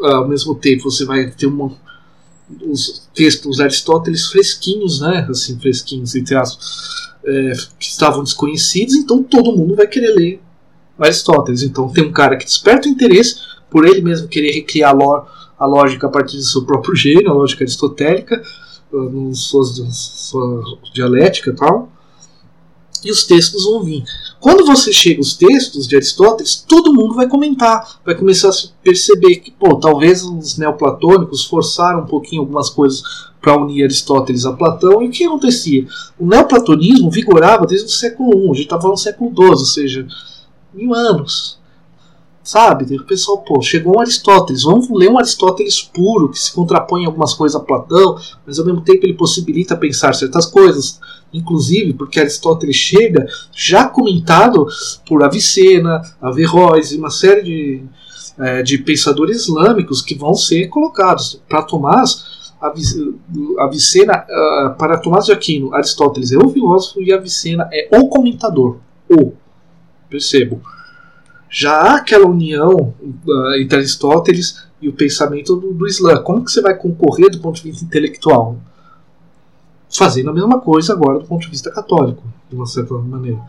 Ao 0.00 0.26
mesmo 0.28 0.54
tempo, 0.54 0.90
você 0.90 1.04
vai 1.04 1.30
ter 1.30 1.46
uma, 1.46 1.72
os 2.62 3.08
textos 3.14 3.56
de 3.56 3.62
Aristóteles 3.62 4.26
fresquinhos, 4.26 5.00
né? 5.00 5.26
Assim, 5.28 5.58
fresquinhos, 5.58 6.14
entre 6.14 6.34
aspas, 6.34 7.14
é, 7.24 7.52
que 7.78 7.86
estavam 7.86 8.22
desconhecidos, 8.22 8.94
então 8.94 9.22
todo 9.22 9.56
mundo 9.56 9.74
vai 9.74 9.86
querer 9.86 10.14
ler 10.14 10.40
Aristóteles. 10.98 11.62
Então 11.62 11.88
tem 11.88 12.04
um 12.04 12.12
cara 12.12 12.36
que 12.36 12.44
desperta 12.44 12.88
o 12.88 12.90
interesse 12.90 13.36
por 13.70 13.84
ele 13.84 14.00
mesmo 14.00 14.28
querer 14.28 14.52
recriar 14.52 14.94
a, 14.94 15.26
a 15.58 15.66
lógica 15.66 16.06
a 16.06 16.10
partir 16.10 16.36
do 16.36 16.42
seu 16.42 16.64
próprio 16.64 16.94
gênio, 16.94 17.30
a 17.30 17.34
lógica 17.34 17.64
aristotélica, 17.64 18.42
uh, 18.92 19.34
suas, 19.34 19.80
sua 19.92 20.62
dialética 20.94 21.50
e 21.50 21.54
tal 21.54 21.95
e 23.06 23.10
os 23.10 23.24
textos 23.24 23.64
vão 23.64 23.82
vir. 23.82 24.04
Quando 24.40 24.66
você 24.66 24.92
chega 24.92 25.20
aos 25.20 25.34
textos 25.34 25.86
de 25.86 25.96
Aristóteles, 25.96 26.64
todo 26.68 26.92
mundo 26.92 27.14
vai 27.14 27.28
comentar, 27.28 28.00
vai 28.04 28.14
começar 28.14 28.50
a 28.50 28.52
perceber 28.82 29.36
que, 29.36 29.50
pô, 29.50 29.76
talvez 29.76 30.22
os 30.22 30.58
neoplatônicos 30.58 31.44
forçaram 31.44 32.00
um 32.00 32.06
pouquinho 32.06 32.42
algumas 32.42 32.68
coisas 32.68 33.02
para 33.40 33.56
unir 33.56 33.84
Aristóteles 33.84 34.44
a 34.44 34.52
Platão. 34.52 35.02
E 35.02 35.08
o 35.08 35.10
que 35.10 35.24
acontecia? 35.24 35.86
O 36.18 36.26
neoplatonismo 36.26 37.10
vigorava 37.10 37.66
desde 37.66 37.86
o 37.86 37.90
século 37.90 38.32
I, 38.32 38.50
a 38.50 38.54
gente 38.54 38.64
estava 38.64 38.88
no 38.88 38.96
século 38.96 39.30
XII, 39.30 39.48
ou 39.48 39.56
seja, 39.56 40.06
mil 40.74 40.94
anos. 40.94 41.55
Sabe? 42.46 42.96
O 42.96 43.04
pessoal, 43.04 43.38
pô, 43.38 43.60
chegou 43.60 43.96
um 43.96 44.00
Aristóteles, 44.00 44.62
vamos 44.62 44.88
ler 44.88 45.10
um 45.10 45.18
Aristóteles 45.18 45.82
puro, 45.82 46.28
que 46.28 46.38
se 46.38 46.52
contrapõe 46.52 47.02
em 47.02 47.06
algumas 47.06 47.34
coisas 47.34 47.60
a 47.60 47.64
Platão, 47.64 48.16
mas 48.46 48.60
ao 48.60 48.64
mesmo 48.64 48.82
tempo 48.82 49.04
ele 49.04 49.14
possibilita 49.14 49.76
pensar 49.76 50.14
certas 50.14 50.46
coisas 50.46 51.00
inclusive 51.34 51.92
porque 51.92 52.20
Aristóteles 52.20 52.76
chega 52.76 53.26
já 53.52 53.88
comentado 53.88 54.66
por 55.06 55.22
Avicena, 55.22 56.00
Averroes 56.22 56.92
e 56.92 56.98
uma 56.98 57.10
série 57.10 57.42
de, 57.42 57.82
é, 58.38 58.62
de 58.62 58.78
pensadores 58.78 59.42
islâmicos 59.42 60.00
que 60.00 60.14
vão 60.14 60.34
ser 60.34 60.68
colocados. 60.68 61.42
Para 61.48 61.62
Tomás, 61.62 62.52
Avicena, 63.58 64.24
uh, 64.24 64.74
para 64.78 64.98
Tomás 64.98 65.26
de 65.26 65.32
Aquino, 65.32 65.74
Aristóteles 65.74 66.32
é 66.32 66.38
o 66.38 66.48
filósofo 66.48 67.02
e 67.02 67.12
Avicena 67.12 67.68
é 67.72 67.88
o 67.98 68.08
comentador. 68.08 68.78
O. 69.10 69.32
Percebo. 70.08 70.60
Já 71.48 71.72
há 71.72 71.96
aquela 71.96 72.26
união 72.26 72.94
uh, 73.02 73.54
entre 73.60 73.78
Aristóteles 73.78 74.64
e 74.80 74.88
o 74.88 74.92
pensamento 74.92 75.56
do, 75.56 75.72
do 75.72 75.86
Islã. 75.86 76.22
Como 76.22 76.44
que 76.44 76.50
você 76.50 76.60
vai 76.60 76.74
concorrer 76.74 77.30
do 77.30 77.40
ponto 77.40 77.56
de 77.56 77.70
vista 77.70 77.84
intelectual? 77.84 78.58
fazendo 79.96 80.30
a 80.30 80.32
mesma 80.32 80.60
coisa 80.60 80.92
agora 80.92 81.18
do 81.18 81.26
ponto 81.26 81.42
de 81.42 81.50
vista 81.50 81.70
católico, 81.70 82.22
de 82.48 82.56
uma 82.56 82.66
certa 82.66 82.94
maneira. 82.94 83.40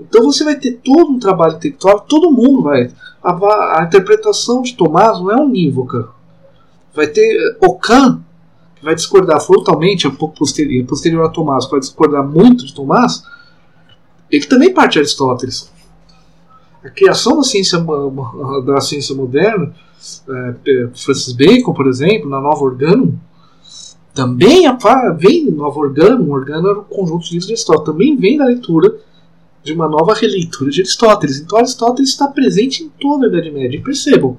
Então 0.00 0.24
você 0.24 0.44
vai 0.44 0.56
ter 0.56 0.80
todo 0.82 1.12
um 1.12 1.18
trabalho 1.18 1.56
intelectual, 1.56 2.00
todo 2.00 2.30
mundo 2.30 2.62
vai. 2.62 2.90
A, 3.22 3.80
a 3.80 3.84
interpretação 3.84 4.62
de 4.62 4.74
Tomás 4.74 5.18
não 5.20 5.30
é 5.30 5.36
unívoca. 5.36 6.08
Vai 6.94 7.06
ter 7.06 7.22
eh, 7.22 7.56
Ockham, 7.64 8.22
que 8.76 8.84
vai 8.84 8.94
discordar 8.94 9.40
frontalmente, 9.40 10.08
um 10.08 10.14
pouco 10.14 10.36
posterior, 10.36 10.84
posterior 10.86 11.24
a 11.24 11.28
Tomás, 11.28 11.68
vai 11.68 11.80
discordar 11.80 12.26
muito 12.26 12.66
de 12.66 12.74
Tomás, 12.74 13.22
ele 14.30 14.46
também 14.46 14.72
parte 14.72 14.94
de 14.94 15.00
Aristóteles. 15.00 15.70
A 16.84 16.90
criação 16.90 17.36
da 17.36 17.42
ciência, 17.42 17.78
da 18.64 18.80
ciência 18.80 19.14
moderna, 19.14 19.72
é, 20.28 20.88
Francis 20.94 21.32
Bacon, 21.32 21.72
por 21.72 21.86
exemplo, 21.86 22.28
na 22.28 22.40
Nova 22.40 22.64
Organum, 22.64 23.16
também 24.14 24.64
vem 25.16 25.50
Nova 25.50 25.78
Organo, 25.78 26.24
um 26.24 26.32
organo 26.32 26.68
era 26.68 26.80
um 26.80 26.84
conjunto 26.84 27.24
de 27.24 27.30
livros 27.30 27.46
de 27.46 27.52
Aristóteles, 27.52 27.86
também 27.86 28.16
vem 28.16 28.36
da 28.36 28.44
leitura 28.44 28.94
de 29.62 29.72
uma 29.72 29.88
nova 29.88 30.12
releitura 30.12 30.70
de 30.70 30.80
Aristóteles. 30.80 31.40
Então 31.40 31.58
Aristóteles 31.58 32.10
está 32.10 32.26
presente 32.28 32.82
em 32.82 32.88
toda 33.00 33.26
a 33.26 33.28
Idade 33.28 33.50
Média. 33.50 33.76
E 33.76 33.82
percebam, 33.82 34.36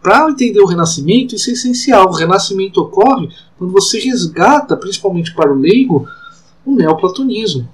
para 0.00 0.30
entender 0.30 0.60
o 0.60 0.66
Renascimento, 0.66 1.34
isso 1.34 1.50
é 1.50 1.54
essencial. 1.54 2.08
O 2.08 2.14
Renascimento 2.14 2.80
ocorre 2.80 3.28
quando 3.58 3.72
você 3.72 3.98
resgata, 3.98 4.76
principalmente 4.76 5.34
para 5.34 5.52
o 5.52 5.58
leigo, 5.58 6.06
o 6.64 6.74
neoplatonismo. 6.74 7.68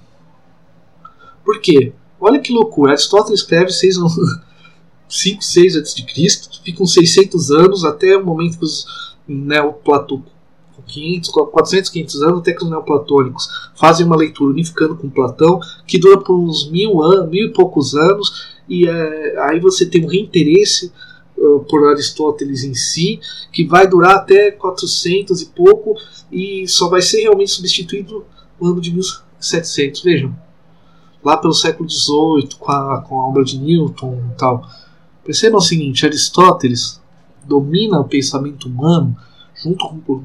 Por 1.45 1.61
quê? 1.61 1.93
Olha 2.27 2.41
que 2.41 2.51
loucura. 2.51 2.93
Aristóteles 2.93 3.41
escreve 3.41 3.71
5, 3.71 4.09
6 5.45 5.77
a.C., 5.77 6.07
ficam 6.65 6.87
600 6.87 7.51
anos 7.51 7.85
até 7.85 8.17
o 8.17 8.25
momento 8.25 8.59
que 8.59 8.65
os 8.65 8.87
neoplatônicos 9.29 10.33
500, 10.87 11.31
400, 11.31 11.91
500 11.91 12.23
anos, 12.23 12.41
até 12.41 12.53
que 12.53 12.65
os 12.65 12.71
neoplatônicos 12.71 13.49
fazem 13.77 14.07
uma 14.07 14.17
leitura 14.17 14.53
unificando 14.53 14.97
com 14.97 15.11
Platão, 15.11 15.61
que 15.87 15.99
dura 15.99 16.19
por 16.19 16.35
uns 16.35 16.71
mil 16.71 17.03
anos, 17.03 17.31
mil 17.31 17.49
e 17.49 17.53
poucos 17.53 17.95
anos, 17.95 18.55
e 18.69 18.89
é, 18.89 19.39
aí 19.43 19.61
você 19.61 19.85
tem 19.85 20.05
um 20.05 20.09
reinteresse 20.09 20.93
por 21.69 21.87
Aristóteles 21.89 22.65
em 22.65 22.75
si, 22.75 23.21
que 23.53 23.65
vai 23.65 23.87
durar 23.87 24.17
até 24.17 24.51
400 24.51 25.43
e 25.43 25.47
pouco, 25.47 25.95
e 26.33 26.67
só 26.69 26.89
vai 26.89 27.03
ser 27.03 27.21
realmente 27.21 27.51
substituído 27.51 28.25
no 28.59 28.69
ano 28.69 28.81
de 28.81 28.91
1700. 28.93 30.03
Vejam, 30.03 30.35
lá 31.25 31.37
pelo 31.37 31.55
século 31.55 31.89
XVIII, 31.89 32.57
com 32.59 32.71
a, 32.71 33.01
com 33.01 33.21
a 33.21 33.29
obra 33.29 33.43
de 33.43 33.59
Newton 33.59 34.23
e 34.33 34.37
tal. 34.37 34.69
Percebam 35.25 35.59
o 35.59 35.63
seguinte: 35.63 36.05
Aristóteles 36.05 37.01
domina 37.47 38.01
o 38.01 38.05
pensamento 38.05 38.69
humano 38.69 39.17
junto 39.55 39.89
com 39.89 40.23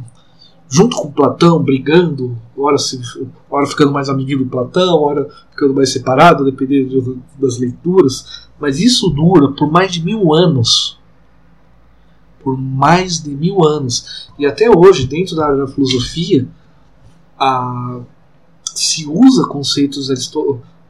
junto 0.71 0.97
com 0.97 1.12
Platão, 1.12 1.62
brigando, 1.62 2.38
ora, 2.55 2.77
se, 2.77 3.01
ora 3.49 3.65
ficando 3.65 3.91
mais 3.91 4.07
amiguinho 4.07 4.39
do 4.39 4.45
Platão, 4.45 5.01
ora 5.01 5.27
ficando 5.49 5.73
mais 5.73 5.91
separado, 5.91 6.45
dependendo 6.45 7.19
das 7.39 7.57
leituras, 7.57 8.47
mas 8.59 8.79
isso 8.79 9.09
dura 9.09 9.51
por 9.51 9.71
mais 9.71 9.91
de 9.91 10.03
mil 10.03 10.31
anos. 10.31 10.99
Por 12.43 12.55
mais 12.55 13.21
de 13.21 13.31
mil 13.31 13.65
anos. 13.65 14.29
E 14.38 14.45
até 14.45 14.69
hoje, 14.69 15.07
dentro 15.07 15.35
da 15.35 15.47
área 15.47 15.57
da 15.57 15.67
filosofia, 15.67 16.47
a, 17.38 18.01
se 18.63 19.07
usa 19.07 19.47
conceitos 19.47 20.09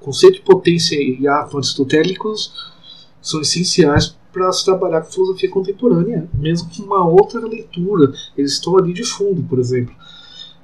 conceito 0.09 0.35
de 0.35 0.41
potência 0.41 0.95
e 0.95 1.27
aristotélicos 1.27 2.51
são 3.21 3.41
essenciais 3.41 4.17
para 4.33 4.51
se 4.51 4.65
trabalhar 4.65 5.01
com 5.01 5.11
filosofia 5.11 5.49
contemporânea, 5.49 6.27
mesmo 6.33 6.67
com 6.75 6.81
uma 6.81 7.05
outra 7.05 7.39
leitura. 7.45 8.11
Eles 8.35 8.53
estão 8.53 8.75
ali 8.77 8.91
de 8.91 9.03
fundo, 9.03 9.43
por 9.43 9.59
exemplo. 9.59 9.93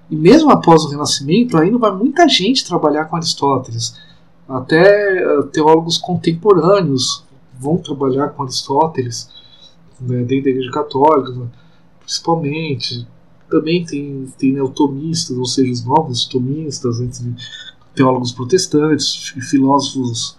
E 0.10 0.16
mesmo 0.16 0.50
após 0.50 0.84
o 0.84 0.90
Renascimento, 0.90 1.58
ainda 1.58 1.78
vai 1.78 1.96
muita 1.96 2.28
gente 2.28 2.66
trabalhar 2.66 3.06
com 3.06 3.16
Aristóteles. 3.16 3.96
Até 4.50 5.20
eh, 5.20 5.44
teólogos 5.52 6.00
contemporâneos 6.00 7.24
vão 7.60 7.78
trabalhar 7.78 8.30
com 8.30 8.44
Aristóteles, 8.44 9.30
né, 10.00 10.24
dentro 10.24 10.46
da 10.46 10.50
Igreja 10.50 10.72
Católica, 10.72 11.32
né, 11.32 11.48
principalmente. 12.00 13.08
Também 13.50 13.86
tem, 13.86 14.26
tem 14.40 14.54
neotomistas, 14.54 15.38
ou 15.38 15.46
seja, 15.46 15.72
os 15.72 15.86
novos 15.86 16.26
tomistas, 16.26 17.00
entre 17.00 17.36
teólogos 17.96 18.32
protestantes 18.32 19.34
filósofos 19.50 20.36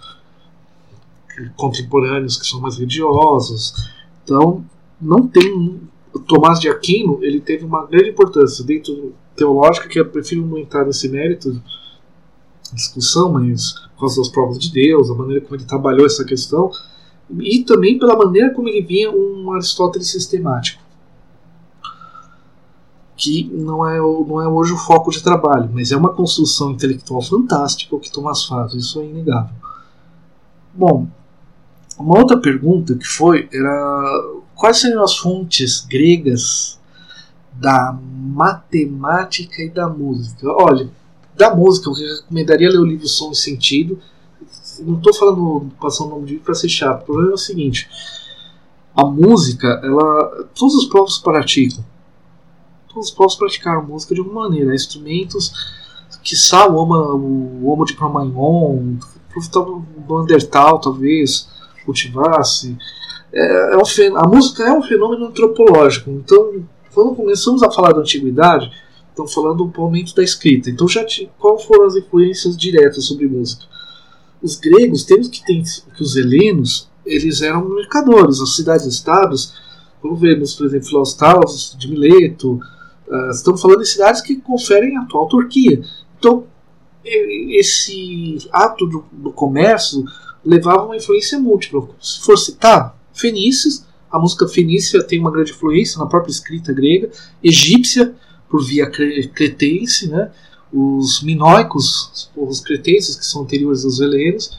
contemporâneos 1.56 2.36
que 2.36 2.46
são 2.46 2.60
mais 2.60 2.78
religiosos. 2.78 3.74
Então, 4.24 4.64
não 5.00 5.26
tem. 5.26 5.80
Tomás 6.26 6.58
de 6.58 6.68
Aquino 6.68 7.18
ele 7.22 7.40
teve 7.40 7.64
uma 7.64 7.84
grande 7.84 8.10
importância 8.10 8.64
dentro 8.64 9.12
teológica, 9.36 9.88
que 9.88 10.00
eu 10.00 10.08
prefiro 10.08 10.46
não 10.46 10.56
entrar 10.56 10.86
nesse 10.86 11.08
mérito 11.08 11.62
discussão, 12.72 13.32
mas 13.32 13.72
por 13.94 14.00
causa 14.00 14.20
das 14.20 14.28
provas 14.28 14.58
de 14.58 14.72
Deus, 14.72 15.10
a 15.10 15.14
maneira 15.14 15.44
como 15.44 15.56
ele 15.56 15.64
trabalhou 15.64 16.06
essa 16.06 16.24
questão, 16.24 16.70
e 17.38 17.62
também 17.64 17.98
pela 17.98 18.16
maneira 18.16 18.50
como 18.54 18.68
ele 18.68 18.82
via 18.82 19.10
um 19.10 19.52
Aristóteles 19.52 20.10
sistemático. 20.10 20.82
Que 23.16 23.50
não 23.52 23.88
é, 23.88 23.98
não 23.98 24.42
é 24.42 24.46
hoje 24.46 24.72
o 24.72 24.76
foco 24.76 25.10
de 25.10 25.22
trabalho, 25.22 25.70
mas 25.72 25.90
é 25.90 25.96
uma 25.96 26.12
construção 26.12 26.72
intelectual 26.72 27.22
fantástica 27.22 27.96
o 27.96 28.00
que 28.00 28.12
Tomás 28.12 28.44
faz, 28.44 28.74
isso 28.74 29.00
é 29.00 29.06
inegável. 29.06 29.54
Bom, 30.74 31.08
uma 31.98 32.18
outra 32.18 32.38
pergunta 32.38 32.94
que 32.94 33.06
foi 33.06 33.48
era 33.50 34.36
quais 34.54 34.78
seriam 34.78 35.02
as 35.02 35.16
fontes 35.16 35.80
gregas 35.80 36.78
da 37.54 37.98
matemática 38.02 39.62
e 39.62 39.70
da 39.70 39.88
música? 39.88 40.46
Olha, 40.50 40.90
da 41.34 41.54
música 41.54 41.88
eu 41.88 41.94
recomendaria 41.94 42.68
ler 42.68 42.78
o 42.78 42.84
livro 42.84 43.08
Som 43.08 43.30
e 43.30 43.36
Sentido. 43.36 43.98
Não 44.80 44.98
estou 44.98 45.14
falando 45.14 45.70
passar 45.80 46.04
o 46.04 46.08
nome 46.08 46.26
de 46.26 46.36
para 46.36 46.54
ser 46.54 46.68
chato. 46.68 47.02
O 47.02 47.06
problema 47.06 47.30
é 47.30 47.34
o 47.34 47.38
seguinte: 47.38 47.88
a 48.94 49.04
música, 49.06 49.80
ela, 49.82 50.48
todos 50.54 50.74
os 50.74 50.84
povos 50.84 51.18
praticam. 51.18 51.82
Os 52.96 53.10
povos 53.10 53.34
praticaram 53.34 53.86
música 53.86 54.14
de 54.14 54.20
alguma 54.20 54.48
maneira. 54.48 54.74
Instrumentos, 54.74 55.52
que 56.22 56.34
o 56.34 56.74
homo, 56.74 56.94
o 57.62 57.70
homo 57.70 57.84
de 57.84 57.94
Cro-Magnon, 57.94 58.96
do 60.06 60.16
Andertal, 60.16 60.80
talvez 60.80 61.48
cultivasse. 61.84 62.76
É, 63.32 63.74
é 63.74 63.76
um, 63.76 64.16
a 64.16 64.26
música 64.26 64.64
é 64.64 64.72
um 64.72 64.82
fenômeno 64.82 65.26
antropológico. 65.26 66.10
Então, 66.10 66.64
quando 66.94 67.14
começamos 67.14 67.62
a 67.62 67.70
falar 67.70 67.92
da 67.92 68.00
antiguidade, 68.00 68.70
estamos 69.10 69.32
falando 69.32 69.64
do 69.64 69.80
momento 69.80 70.14
da 70.14 70.22
escrita. 70.22 70.70
Então, 70.70 70.88
já 70.88 71.04
te, 71.04 71.30
qual 71.38 71.58
foram 71.58 71.86
as 71.86 71.96
influências 71.96 72.56
diretas 72.56 73.04
sobre 73.04 73.28
música? 73.28 73.64
Os 74.42 74.56
gregos, 74.56 75.04
temos 75.04 75.28
que 75.28 75.44
ter 75.44 75.62
que 75.94 76.02
os 76.02 76.16
helenos, 76.16 76.88
eles 77.04 77.40
eram 77.40 77.68
mercadores. 77.68 78.40
As 78.40 78.56
cidades-estados, 78.56 79.54
como 80.00 80.16
vemos, 80.16 80.54
por 80.54 80.66
exemplo, 80.66 80.86
Philostalos 80.86 81.76
de 81.78 81.88
Mileto, 81.88 82.58
uh, 83.08 83.30
estamos 83.30 83.60
falando 83.60 83.80
de 83.80 83.88
cidades 83.88 84.20
que 84.20 84.36
conferem 84.36 84.96
a 84.96 85.02
atual 85.02 85.28
Turquia. 85.28 85.82
Então, 86.18 86.44
esse 87.04 88.38
ato 88.52 88.84
do, 88.86 89.04
do 89.12 89.30
comércio 89.30 90.04
levava 90.44 90.86
uma 90.86 90.96
influência 90.96 91.38
múltipla. 91.38 91.88
Se 92.00 92.20
for 92.20 92.36
citar, 92.36 92.98
fenícios, 93.12 93.84
a 94.10 94.18
música 94.18 94.48
fenícia 94.48 95.02
tem 95.02 95.20
uma 95.20 95.30
grande 95.30 95.52
influência 95.52 95.98
na 95.98 96.06
própria 96.06 96.30
escrita 96.30 96.72
grega, 96.72 97.10
egípcia, 97.42 98.14
por 98.48 98.64
via 98.64 98.88
cretense, 98.90 100.08
né? 100.08 100.30
os 100.72 101.22
minoicos, 101.22 102.30
os 102.36 102.60
cretenses, 102.60 103.16
que 103.16 103.24
são 103.24 103.42
anteriores 103.42 103.84
aos 103.84 104.00
helenos, 104.00 104.56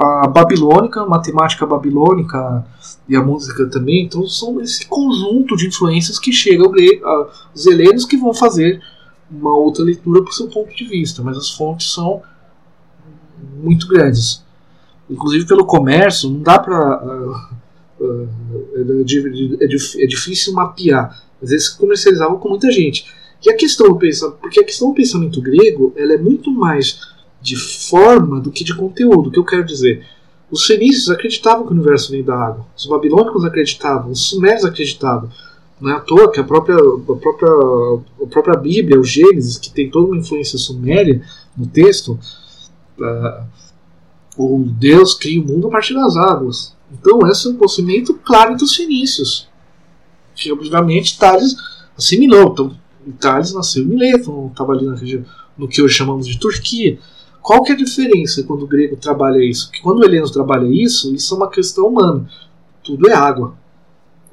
a 0.00 0.26
babilônica, 0.26 1.02
a 1.02 1.06
matemática 1.06 1.66
babilônica 1.66 2.64
e 3.06 3.14
a 3.14 3.22
música 3.22 3.66
também. 3.66 4.04
Então, 4.04 4.26
são 4.26 4.58
esse 4.60 4.86
conjunto 4.86 5.54
de 5.56 5.66
influências 5.66 6.18
que 6.18 6.32
chega 6.32 6.64
aos 6.64 7.66
helenos 7.66 8.06
que 8.06 8.16
vão 8.16 8.32
fazer 8.32 8.80
uma 9.30 9.54
outra 9.54 9.84
leitura 9.84 10.24
por 10.24 10.32
seu 10.32 10.48
ponto 10.48 10.74
de 10.74 10.84
vista, 10.86 11.22
mas 11.22 11.36
as 11.36 11.50
fontes 11.50 11.92
são 11.92 12.22
muito 13.62 13.86
grandes. 13.86 14.42
Inclusive 15.08 15.46
pelo 15.46 15.66
comércio, 15.66 16.30
não 16.30 16.40
dá 16.40 16.58
para. 16.58 17.04
Uh, 17.04 18.04
uh, 18.04 18.28
é, 18.74 19.64
é, 19.64 20.04
é, 20.04 20.06
difícil 20.06 20.54
mapear. 20.54 21.22
Às 21.42 21.50
vezes 21.50 21.68
comercializavam 21.68 22.38
com 22.38 22.48
muita 22.48 22.70
gente. 22.70 23.04
E 23.44 23.50
a 23.50 23.56
questão 23.56 23.88
do 23.88 23.96
pensamento, 23.96 24.38
porque 24.38 24.60
a 24.60 24.64
questão 24.64 24.88
do 24.88 24.94
pensamento 24.94 25.40
grego 25.42 25.92
ela 25.96 26.14
é 26.14 26.18
muito 26.18 26.50
mais 26.50 27.00
de 27.40 27.56
forma 27.56 28.40
do 28.40 28.50
que 28.50 28.64
de 28.64 28.74
conteúdo. 28.74 29.28
O 29.28 29.32
que 29.32 29.38
eu 29.38 29.44
quero 29.44 29.64
dizer? 29.64 30.06
Os 30.50 30.66
fenícios 30.66 31.08
acreditavam 31.08 31.64
que 31.64 31.72
o 31.72 31.76
universo 31.76 32.10
vem 32.10 32.22
da 32.22 32.34
água. 32.34 32.66
Os 32.76 32.86
babilônicos 32.86 33.44
acreditavam. 33.44 34.10
Os 34.10 34.28
sumérios 34.28 34.64
acreditavam. 34.64 35.30
Não 35.80 35.90
é 35.90 35.94
à 35.94 36.00
toa 36.00 36.30
que 36.30 36.40
a 36.40 36.44
própria, 36.44 36.76
a 36.76 37.16
própria, 37.16 37.48
a 38.22 38.26
própria 38.26 38.56
Bíblia, 38.56 39.00
o 39.00 39.04
Gênesis, 39.04 39.56
que 39.56 39.70
tem 39.70 39.90
toda 39.90 40.08
uma 40.08 40.18
influência 40.18 40.58
suméria 40.58 41.22
no 41.56 41.66
texto, 41.66 42.18
uh, 42.98 43.44
o 44.36 44.64
Deus 44.66 45.14
cria 45.14 45.40
o 45.40 45.46
mundo 45.46 45.68
a 45.68 45.70
partir 45.70 45.94
das 45.94 46.16
águas. 46.16 46.76
Então, 46.92 47.26
esse 47.28 47.46
é 47.46 47.50
um 47.50 47.56
conhecimento 47.56 48.14
claro 48.14 48.56
dos 48.56 48.74
fenícios, 48.74 49.48
que 50.34 50.52
obviamente 50.52 51.18
Tales 51.18 51.54
assimilou. 51.96 52.50
Então, 52.52 52.76
Tales 53.18 53.54
nasceu 53.54 53.84
em 53.84 53.86
Mileto, 53.86 54.48
estava 54.50 54.72
ali 54.72 54.84
na 54.84 54.96
região, 54.96 55.24
no 55.56 55.68
que 55.68 55.80
hoje 55.80 55.94
chamamos 55.94 56.26
de 56.26 56.38
Turquia. 56.38 56.98
Qual 57.50 57.64
que 57.64 57.72
é 57.72 57.74
a 57.74 57.78
diferença 57.78 58.44
quando 58.44 58.62
o 58.62 58.66
grego 58.68 58.94
trabalha 58.94 59.44
isso? 59.44 59.72
Que 59.72 59.82
quando 59.82 59.98
o 59.98 60.04
heleno 60.04 60.30
trabalha 60.30 60.68
isso, 60.68 61.12
isso 61.12 61.34
é 61.34 61.36
uma 61.36 61.50
questão 61.50 61.88
humana. 61.88 62.30
Tudo 62.80 63.10
é 63.10 63.12
água. 63.12 63.56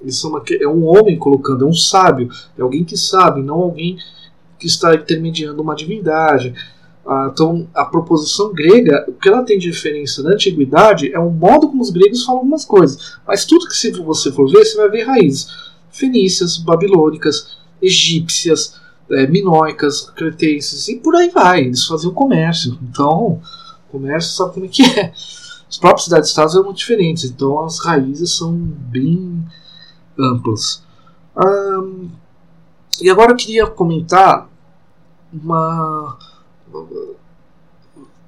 Isso 0.03 0.27
é, 0.27 0.29
uma, 0.29 0.43
é 0.61 0.67
um 0.67 0.85
homem 0.85 1.17
colocando, 1.17 1.65
é 1.65 1.67
um 1.67 1.73
sábio, 1.73 2.29
é 2.55 2.61
alguém 2.61 2.83
que 2.83 2.95
sabe, 2.95 3.41
não 3.41 3.55
alguém 3.55 3.97
que 4.59 4.67
está 4.67 4.93
intermediando 4.93 5.63
uma 5.63 5.73
divindade. 5.73 6.53
Ah, 7.07 7.31
então, 7.33 7.67
a 7.73 7.85
proposição 7.85 8.53
grega, 8.53 9.03
o 9.07 9.13
que 9.13 9.27
ela 9.27 9.41
tem 9.41 9.57
de 9.57 9.71
diferença 9.71 10.21
na 10.21 10.33
antiguidade 10.33 11.11
é 11.11 11.17
o 11.17 11.31
modo 11.31 11.69
como 11.69 11.81
os 11.81 11.89
gregos 11.89 12.23
falam 12.23 12.41
algumas 12.41 12.65
coisas. 12.65 13.17
Mas 13.27 13.45
tudo 13.45 13.65
que 13.65 13.75
se 13.75 13.89
você 13.93 14.31
for 14.31 14.47
ver, 14.47 14.63
você 14.63 14.77
vai 14.77 14.91
ver 14.91 15.05
raízes 15.05 15.47
fenícias, 15.89 16.57
babilônicas, 16.57 17.57
egípcias, 17.81 18.75
é, 19.11 19.27
minoicas, 19.27 20.09
cretenses 20.11 20.87
e 20.87 20.97
por 20.97 21.15
aí 21.15 21.29
vai. 21.29 21.61
Eles 21.61 21.85
faziam 21.85 22.13
comércio. 22.13 22.77
Então, 22.81 23.41
comércio 23.91 24.31
sabe 24.31 24.53
como 24.53 24.65
é 24.65 24.69
que 24.69 24.83
é. 24.83 25.13
Os 25.69 25.77
próprios 25.77 26.05
cidades-estados 26.05 26.55
eram 26.55 26.65
muito 26.65 26.77
diferentes. 26.77 27.25
Então, 27.25 27.63
as 27.63 27.79
raízes 27.79 28.31
são 28.31 28.53
bem 28.53 29.43
amplas. 30.17 30.81
E 33.01 33.09
agora 33.09 33.31
eu 33.31 33.35
queria 33.35 33.67
comentar 33.67 34.49
uma. 35.31 36.17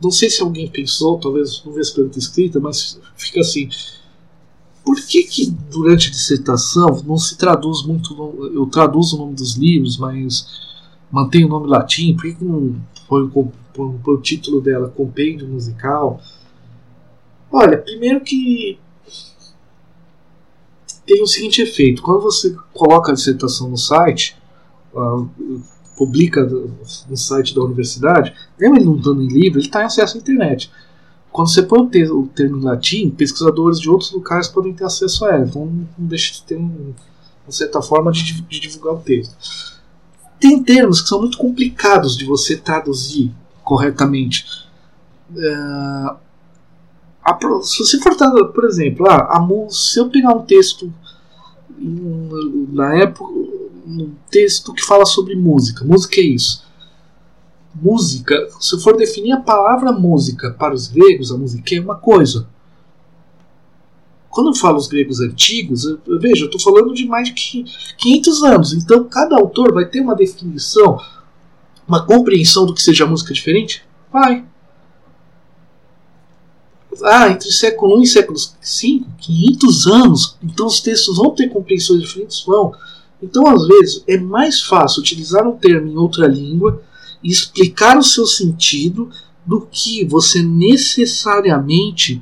Não 0.01 0.11
sei 0.11 0.29
se 0.29 0.41
alguém 0.41 0.69
pensou, 0.69 1.19
talvez 1.19 1.61
não 1.65 1.73
veja 1.73 1.93
pergunta 1.93 2.19
escrita, 2.19 2.59
mas 2.59 2.99
fica 3.15 3.41
assim. 3.41 3.69
Por 4.83 4.95
que, 5.05 5.23
que 5.23 5.51
durante 5.51 6.07
a 6.07 6.11
dissertação 6.11 7.03
não 7.05 7.17
se 7.17 7.37
traduz 7.37 7.83
muito. 7.83 8.13
Eu 8.53 8.65
traduzo 8.67 9.15
o 9.15 9.19
nome 9.19 9.35
dos 9.35 9.55
livros, 9.55 9.97
mas 9.97 10.68
mantenho 11.11 11.47
o 11.47 11.49
nome 11.49 11.67
latim? 11.67 12.15
Por 12.15 12.23
que, 12.23 12.43
não 12.43 12.75
foi, 13.07 13.23
o 13.23 14.17
título 14.17 14.61
dela 14.61 14.89
Compêndio 14.89 15.47
Musical? 15.47 16.21
Olha, 17.51 17.77
primeiro 17.77 18.21
que 18.21 18.77
tem 21.05 21.23
o 21.23 21.27
seguinte 21.27 21.61
efeito: 21.61 22.01
quando 22.01 22.21
você 22.21 22.55
coloca 22.73 23.11
a 23.11 23.15
dissertação 23.15 23.69
no 23.69 23.77
site, 23.77 24.37
uh, 24.93 25.27
publica 25.97 26.45
no 26.45 27.17
site 27.17 27.55
da 27.55 27.61
universidade, 27.61 28.33
mesmo 28.59 28.77
ele 28.77 28.85
não 28.85 28.97
estando 28.97 29.21
em 29.21 29.27
livro, 29.27 29.59
ele 29.59 29.67
está 29.67 29.81
em 29.81 29.85
acesso 29.85 30.17
à 30.17 30.19
internet. 30.19 30.71
Quando 31.31 31.49
você 31.49 31.61
põe 31.61 31.79
o, 31.79 31.89
te 31.89 32.03
o, 32.05 32.27
termo 32.27 32.57
em 32.57 32.63
latim, 32.63 33.09
pesquisadores 33.09 33.79
de 33.79 33.89
outros 33.89 34.11
locais 34.11 34.47
podem 34.47 34.73
ter 34.73 34.85
acesso 34.85 35.25
a 35.25 35.33
ela. 35.33 35.45
Então 35.45 35.65
não 35.65 36.07
deixa 36.07 36.33
de 36.33 36.43
ter 36.43 36.57
um, 36.57 36.93
uma 37.45 37.51
certa 37.51 37.81
forma 37.81 38.11
de, 38.11 38.41
de 38.41 38.59
divulgar 38.59 38.95
o 38.95 38.99
texto. 38.99 39.78
Tem 40.39 40.63
termos 40.63 41.01
que 41.01 41.09
são 41.09 41.19
muito 41.19 41.37
complicados 41.37 42.17
de 42.17 42.25
você 42.25 42.55
traduzir 42.55 43.31
corretamente. 43.63 44.45
Uh, 45.31 46.15
a, 47.23 47.37
se 47.61 47.79
você 47.79 47.99
for, 47.99 48.15
por 48.53 48.65
exemplo, 48.65 49.07
ah, 49.09 49.37
a, 49.37 49.69
se 49.69 49.99
eu 49.99 50.09
pegar 50.09 50.33
um 50.33 50.43
texto 50.43 50.91
na 52.71 52.95
época, 52.95 53.31
um 53.31 54.11
texto 54.29 54.73
que 54.73 54.83
fala 54.83 55.05
sobre 55.05 55.35
música, 55.35 55.85
música 55.85 56.19
é 56.19 56.23
isso. 56.23 56.67
Música, 57.75 58.35
se 58.59 58.75
eu 58.75 58.79
for 58.79 58.97
definir 58.97 59.31
a 59.31 59.41
palavra 59.41 59.91
música 59.91 60.51
para 60.51 60.73
os 60.73 60.87
gregos, 60.87 61.31
a 61.31 61.37
música 61.37 61.75
é 61.75 61.79
uma 61.79 61.95
coisa. 61.95 62.47
Quando 64.29 64.47
eu 64.47 64.55
falo 64.55 64.77
os 64.77 64.87
gregos 64.87 65.19
antigos, 65.19 65.85
eu, 65.85 66.19
vejo, 66.19 66.45
eu 66.45 66.49
estou 66.49 66.61
falando 66.61 66.93
de 66.93 67.05
mais 67.05 67.33
de 67.33 67.65
500 67.97 68.43
anos. 68.43 68.73
Então, 68.73 69.03
cada 69.05 69.35
autor 69.35 69.73
vai 69.73 69.85
ter 69.85 70.01
uma 70.01 70.15
definição, 70.15 70.99
uma 71.87 72.05
compreensão 72.05 72.65
do 72.65 72.73
que 72.73 72.81
seja 72.81 73.05
música 73.05 73.33
diferente? 73.33 73.83
Vai 74.11 74.45
ah, 77.03 77.29
entre 77.29 77.51
século 77.51 77.99
I 77.99 78.03
e 78.03 78.07
século 78.07 78.37
V, 78.37 79.05
500 79.19 79.87
anos, 79.87 80.37
então 80.43 80.65
os 80.67 80.79
textos 80.81 81.17
vão 81.17 81.31
ter 81.31 81.49
compreensões 81.49 82.01
diferentes? 82.01 82.43
Vão. 82.43 82.73
Então, 83.21 83.47
às 83.47 83.67
vezes, 83.67 84.03
é 84.07 84.17
mais 84.17 84.61
fácil 84.61 85.01
utilizar 85.01 85.47
um 85.47 85.57
termo 85.57 85.89
em 85.89 85.97
outra 85.97 86.27
língua 86.27 86.81
e 87.23 87.29
explicar 87.29 87.97
o 87.97 88.03
seu 88.03 88.25
sentido 88.25 89.09
do 89.45 89.67
que 89.69 90.05
você 90.05 90.41
necessariamente 90.41 92.21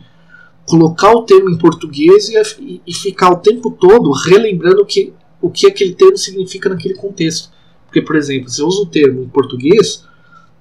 colocar 0.67 1.12
o 1.13 1.23
termo 1.23 1.49
em 1.49 1.58
português 1.58 2.30
e, 2.30 2.82
e 2.86 2.93
ficar 2.93 3.32
o 3.32 3.38
tempo 3.38 3.71
todo 3.71 4.12
relembrando 4.12 4.86
que, 4.86 5.13
o 5.41 5.49
que 5.49 5.65
aquele 5.65 5.93
termo 5.93 6.17
significa 6.17 6.69
naquele 6.69 6.93
contexto. 6.93 7.49
Porque, 7.86 8.01
por 8.01 8.15
exemplo, 8.15 8.49
se 8.49 8.62
eu 8.62 8.67
uso 8.67 8.84
o 8.84 8.86
termo 8.86 9.23
em 9.23 9.30
português, 9.30 10.03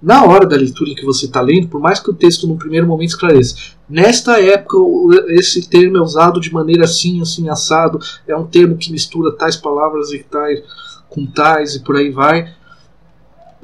na 0.01 0.25
hora 0.25 0.47
da 0.47 0.57
leitura 0.57 0.95
que 0.95 1.05
você 1.05 1.27
está 1.27 1.41
lendo, 1.41 1.69
por 1.69 1.81
mais 1.81 1.99
que 1.99 2.11
o 2.11 2.15
texto 2.15 2.47
no 2.47 2.57
primeiro 2.57 2.87
momento 2.87 3.09
esclareça, 3.09 3.57
nesta 3.89 4.41
época 4.41 4.77
esse 5.29 5.69
termo 5.69 5.97
é 5.97 6.01
usado 6.01 6.41
de 6.41 6.53
maneira 6.53 6.85
assim, 6.85 7.21
assim, 7.21 7.49
assado, 7.49 7.99
é 8.29 8.37
um 8.37 8.47
termo 8.47 8.77
que 8.77 8.93
mistura 8.93 9.33
tais 9.33 9.57
palavras 9.57 10.13
e 10.13 10.21
tais 10.21 10.63
com 11.09 11.27
tais 11.27 11.75
e 11.75 11.81
por 11.81 11.97
aí 11.97 12.11
vai. 12.11 12.55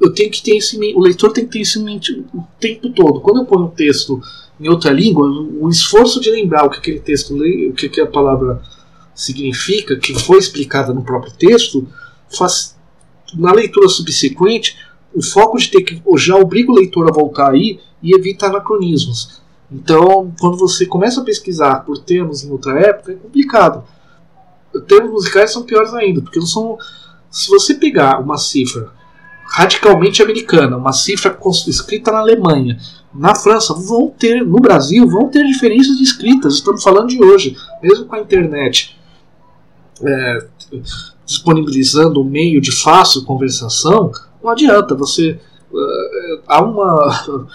Eu 0.03 0.13
tenho 0.13 0.29
que 0.29 0.43
ter 0.43 0.57
isso 0.57 0.77
o 0.95 0.99
leitor 0.99 1.31
tem 1.31 1.45
que 1.45 1.51
ter 1.53 1.61
isso 1.61 1.79
em 1.79 1.83
mente 1.83 2.25
o 2.33 2.43
tempo 2.59 2.89
todo. 2.89 3.21
Quando 3.21 3.39
eu 3.39 3.45
ponho 3.45 3.67
um 3.67 3.69
texto 3.69 4.21
em 4.59 4.67
outra 4.67 4.91
língua, 4.91 5.25
o 5.25 5.69
esforço 5.69 6.19
de 6.19 6.29
lembrar 6.29 6.65
o 6.65 6.69
que 6.69 6.77
aquele 6.79 6.99
texto, 6.99 7.33
o 7.33 7.73
que 7.73 8.01
a 8.01 8.05
palavra 8.05 8.61
significa, 9.15 9.95
que 9.95 10.13
foi 10.13 10.39
explicada 10.39 10.93
no 10.93 11.03
próprio 11.03 11.31
texto, 11.31 11.87
faz, 12.27 12.75
na 13.33 13.53
leitura 13.53 13.87
subsequente, 13.87 14.77
o 15.15 15.23
foco 15.23 15.57
de 15.57 15.71
ter 15.71 15.81
que 15.83 16.01
já 16.17 16.35
obriga 16.35 16.69
o 16.69 16.75
leitor 16.75 17.09
a 17.09 17.13
voltar 17.13 17.51
aí 17.51 17.79
e 18.01 18.13
evita 18.13 18.47
anacronismos. 18.47 19.41
Então, 19.71 20.33
quando 20.37 20.57
você 20.57 20.85
começa 20.85 21.21
a 21.21 21.23
pesquisar 21.23 21.85
por 21.85 21.97
termos 21.97 22.43
em 22.43 22.51
outra 22.51 22.77
época, 22.77 23.13
é 23.13 23.15
complicado. 23.15 23.85
Termos 24.85 25.11
musicais 25.11 25.53
são 25.53 25.63
piores 25.63 25.93
ainda, 25.93 26.21
porque 26.21 26.39
não 26.39 26.45
são. 26.45 26.77
Se 27.31 27.49
você 27.49 27.75
pegar 27.75 28.19
uma 28.19 28.37
cifra 28.37 28.91
radicalmente 29.53 30.21
americana, 30.23 30.77
uma 30.77 30.91
cifra 30.91 31.37
escrita 31.67 32.11
na 32.11 32.19
Alemanha, 32.19 32.79
na 33.13 33.35
França, 33.35 33.73
vão 33.73 34.09
ter, 34.09 34.43
no 34.43 34.57
Brasil, 34.57 35.07
vão 35.07 35.29
ter 35.29 35.45
diferenças 35.45 35.97
de 35.97 36.03
escritas. 36.03 36.55
Estamos 36.55 36.83
falando 36.83 37.09
de 37.09 37.23
hoje, 37.23 37.55
mesmo 37.81 38.05
com 38.05 38.15
a 38.15 38.19
internet 38.19 38.97
é, 40.01 40.47
disponibilizando 41.25 42.21
um 42.21 42.23
meio 42.23 42.59
de 42.59 42.71
fácil 42.71 43.23
conversação, 43.23 44.11
não 44.43 44.49
adianta. 44.49 44.95
Você 44.95 45.39
uh, 45.71 46.41
há 46.47 46.61
uma 46.61 47.53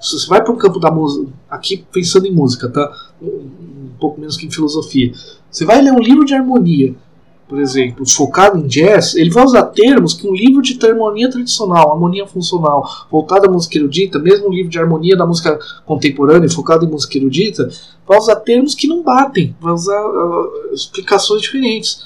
você 0.00 0.26
vai 0.26 0.42
para 0.42 0.52
o 0.52 0.56
campo 0.56 0.80
da 0.80 0.90
música, 0.90 1.28
aqui 1.48 1.84
pensando 1.92 2.26
em 2.26 2.32
música, 2.32 2.68
tá? 2.68 2.92
Um 3.20 3.90
pouco 4.00 4.20
menos 4.20 4.36
que 4.36 4.46
em 4.46 4.50
filosofia. 4.50 5.12
Você 5.50 5.64
vai 5.64 5.80
ler 5.80 5.92
um 5.92 6.00
livro 6.00 6.24
de 6.24 6.34
harmonia, 6.34 6.94
por 7.52 7.60
exemplo, 7.60 8.08
focado 8.08 8.56
em 8.56 8.66
jazz, 8.66 9.14
ele 9.14 9.28
vai 9.28 9.44
usar 9.44 9.64
termos 9.64 10.14
que 10.14 10.26
um 10.26 10.32
livro 10.32 10.62
de 10.62 10.78
harmonia 10.86 11.30
tradicional, 11.30 11.92
harmonia 11.92 12.26
funcional, 12.26 12.88
voltado 13.10 13.46
à 13.46 13.52
música 13.52 13.76
erudita, 13.76 14.18
mesmo 14.18 14.48
um 14.48 14.50
livro 14.50 14.70
de 14.70 14.78
harmonia 14.78 15.14
da 15.14 15.26
música 15.26 15.58
contemporânea, 15.84 16.48
focado 16.48 16.86
em 16.86 16.88
música 16.88 17.18
erudita, 17.18 17.68
vai 18.08 18.16
usar 18.16 18.36
termos 18.36 18.74
que 18.74 18.88
não 18.88 19.02
batem, 19.02 19.54
vai 19.60 19.74
usar 19.74 20.02
uh, 20.02 20.72
explicações 20.72 21.42
diferentes. 21.42 22.02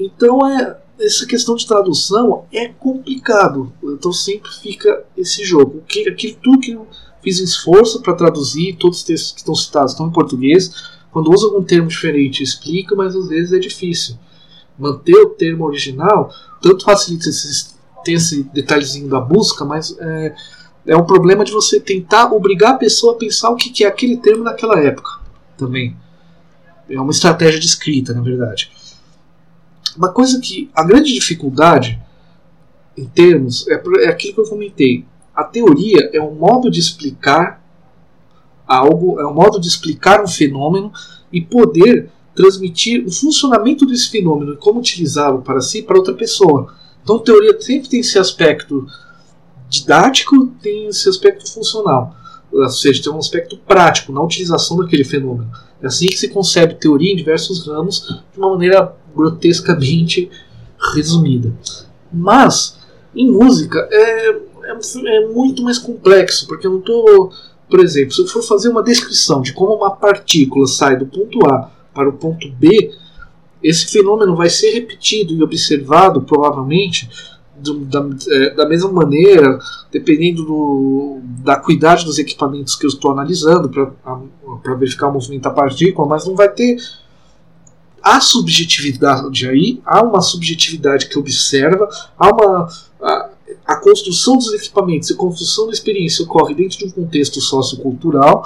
Então 0.00 0.46
é 0.48 0.78
essa 0.98 1.26
questão 1.26 1.56
de 1.56 1.66
tradução 1.66 2.46
é 2.50 2.66
complicado. 2.68 3.70
Então 3.84 4.14
sempre 4.14 4.50
fica 4.50 5.04
esse 5.14 5.44
jogo. 5.44 5.82
Que, 5.86 6.08
aquilo 6.08 6.38
tudo 6.42 6.60
que 6.60 6.70
eu 6.70 6.86
fiz 7.22 7.38
esforço 7.38 8.00
para 8.00 8.14
traduzir, 8.14 8.76
todos 8.76 9.00
os 9.00 9.04
textos 9.04 9.32
que 9.32 9.40
estão 9.40 9.54
citados 9.54 9.92
estão 9.92 10.06
em 10.06 10.12
português. 10.12 10.72
Quando 11.12 11.30
usa 11.30 11.48
algum 11.48 11.62
termo 11.62 11.88
diferente, 11.88 12.42
explica, 12.42 12.96
mas 12.96 13.14
às 13.14 13.28
vezes 13.28 13.52
é 13.52 13.58
difícil. 13.58 14.16
Manter 14.78 15.16
o 15.16 15.30
termo 15.30 15.64
original 15.64 16.30
tanto 16.60 16.84
facilita 16.84 17.28
esse, 17.28 17.74
ter 18.04 18.12
esse 18.12 18.42
detalhezinho 18.44 19.08
da 19.08 19.20
busca, 19.20 19.64
mas 19.64 19.96
é, 19.98 20.34
é 20.86 20.96
um 20.96 21.04
problema 21.04 21.44
de 21.44 21.52
você 21.52 21.78
tentar 21.78 22.32
obrigar 22.32 22.72
a 22.72 22.78
pessoa 22.78 23.14
a 23.14 23.18
pensar 23.18 23.50
o 23.50 23.56
que, 23.56 23.70
que 23.70 23.84
é 23.84 23.86
aquele 23.86 24.16
termo 24.16 24.42
naquela 24.44 24.78
época 24.80 25.20
também. 25.56 25.96
É 26.88 27.00
uma 27.00 27.12
estratégia 27.12 27.58
de 27.58 27.66
escrita, 27.66 28.12
na 28.12 28.20
verdade. 28.20 28.70
Uma 29.96 30.12
coisa 30.12 30.40
que 30.40 30.70
a 30.74 30.84
grande 30.84 31.12
dificuldade 31.12 32.00
em 32.96 33.06
termos 33.06 33.66
é, 33.68 33.82
é 34.04 34.08
aquilo 34.08 34.34
que 34.34 34.40
eu 34.40 34.48
comentei. 34.48 35.04
A 35.34 35.44
teoria 35.44 36.10
é 36.12 36.20
um 36.20 36.34
modo 36.34 36.70
de 36.70 36.78
explicar 36.78 37.62
algo, 38.66 39.20
é 39.20 39.26
um 39.26 39.34
modo 39.34 39.60
de 39.60 39.66
explicar 39.66 40.22
um 40.22 40.28
fenômeno 40.28 40.92
e 41.32 41.40
poder 41.40 42.10
transmitir 42.34 43.06
o 43.06 43.10
funcionamento 43.10 43.86
desse 43.86 44.10
fenômeno 44.10 44.54
e 44.54 44.56
como 44.56 44.80
utilizá-lo 44.80 45.42
para 45.42 45.60
si 45.60 45.82
para 45.82 45.96
outra 45.96 46.14
pessoa. 46.14 46.74
Então, 47.02 47.18
teoria 47.18 47.60
sempre 47.60 47.88
tem 47.88 48.00
esse 48.00 48.18
aspecto 48.18 48.86
didático, 49.68 50.46
tem 50.62 50.86
esse 50.86 51.08
aspecto 51.08 51.50
funcional, 51.50 52.16
ou 52.52 52.68
seja, 52.68 53.02
tem 53.02 53.12
um 53.12 53.18
aspecto 53.18 53.56
prático 53.58 54.12
na 54.12 54.22
utilização 54.22 54.76
daquele 54.78 55.04
fenômeno. 55.04 55.50
É 55.82 55.86
assim 55.86 56.06
que 56.06 56.16
se 56.16 56.28
concebe 56.28 56.74
teoria 56.74 57.12
em 57.12 57.16
diversos 57.16 57.66
ramos 57.66 58.22
de 58.32 58.38
uma 58.38 58.50
maneira 58.50 58.94
grotescamente 59.14 60.30
resumida. 60.94 61.52
Mas, 62.12 62.78
em 63.14 63.30
música, 63.30 63.86
é, 63.90 64.30
é, 64.30 65.16
é 65.16 65.28
muito 65.28 65.62
mais 65.62 65.78
complexo, 65.78 66.46
porque 66.46 66.66
eu 66.66 66.72
não 66.72 66.78
estou. 66.78 67.32
Por 67.68 67.80
exemplo, 67.80 68.12
se 68.12 68.22
eu 68.22 68.26
for 68.26 68.42
fazer 68.42 68.68
uma 68.68 68.82
descrição 68.82 69.40
de 69.40 69.52
como 69.52 69.74
uma 69.74 69.90
partícula 69.90 70.66
sai 70.66 70.96
do 70.96 71.06
ponto 71.06 71.44
A 71.46 71.70
para 71.94 72.08
o 72.08 72.12
ponto 72.12 72.50
B, 72.50 72.92
esse 73.62 73.86
fenômeno 73.86 74.36
vai 74.36 74.50
ser 74.50 74.72
repetido 74.72 75.32
e 75.32 75.42
observado, 75.42 76.20
provavelmente, 76.22 77.08
do, 77.56 77.84
da, 77.84 78.04
é, 78.28 78.50
da, 78.50 78.68
mesma 78.68 78.92
maneira, 78.92 79.58
dependendo 79.90 80.44
do, 80.44 81.20
da 81.42 81.56
cuidade 81.56 82.04
dos 82.04 82.18
equipamentos 82.18 82.76
que 82.76 82.84
eu 82.84 82.88
estou 82.88 83.12
analisando 83.12 83.70
para 83.70 84.74
verificar 84.74 85.08
o 85.08 85.12
movimento 85.12 85.42
da 85.42 85.50
partícula, 85.50 86.08
mas 86.08 86.26
não 86.26 86.34
vai 86.34 86.48
ter 86.48 86.76
há 88.04 88.20
subjetividade 88.20 89.48
aí, 89.48 89.80
há 89.86 90.02
uma 90.02 90.20
subjetividade 90.20 91.08
que 91.08 91.18
observa, 91.18 91.88
há 92.18 92.28
uma. 92.28 92.68
A, 93.00 93.30
a 93.66 93.76
construção 93.76 94.36
dos 94.36 94.52
equipamentos 94.52 95.08
e 95.08 95.14
a 95.14 95.16
construção 95.16 95.66
da 95.66 95.72
experiência 95.72 96.22
ocorre 96.22 96.54
dentro 96.54 96.76
de 96.78 96.84
um 96.84 96.90
contexto 96.90 97.40
sociocultural, 97.40 98.44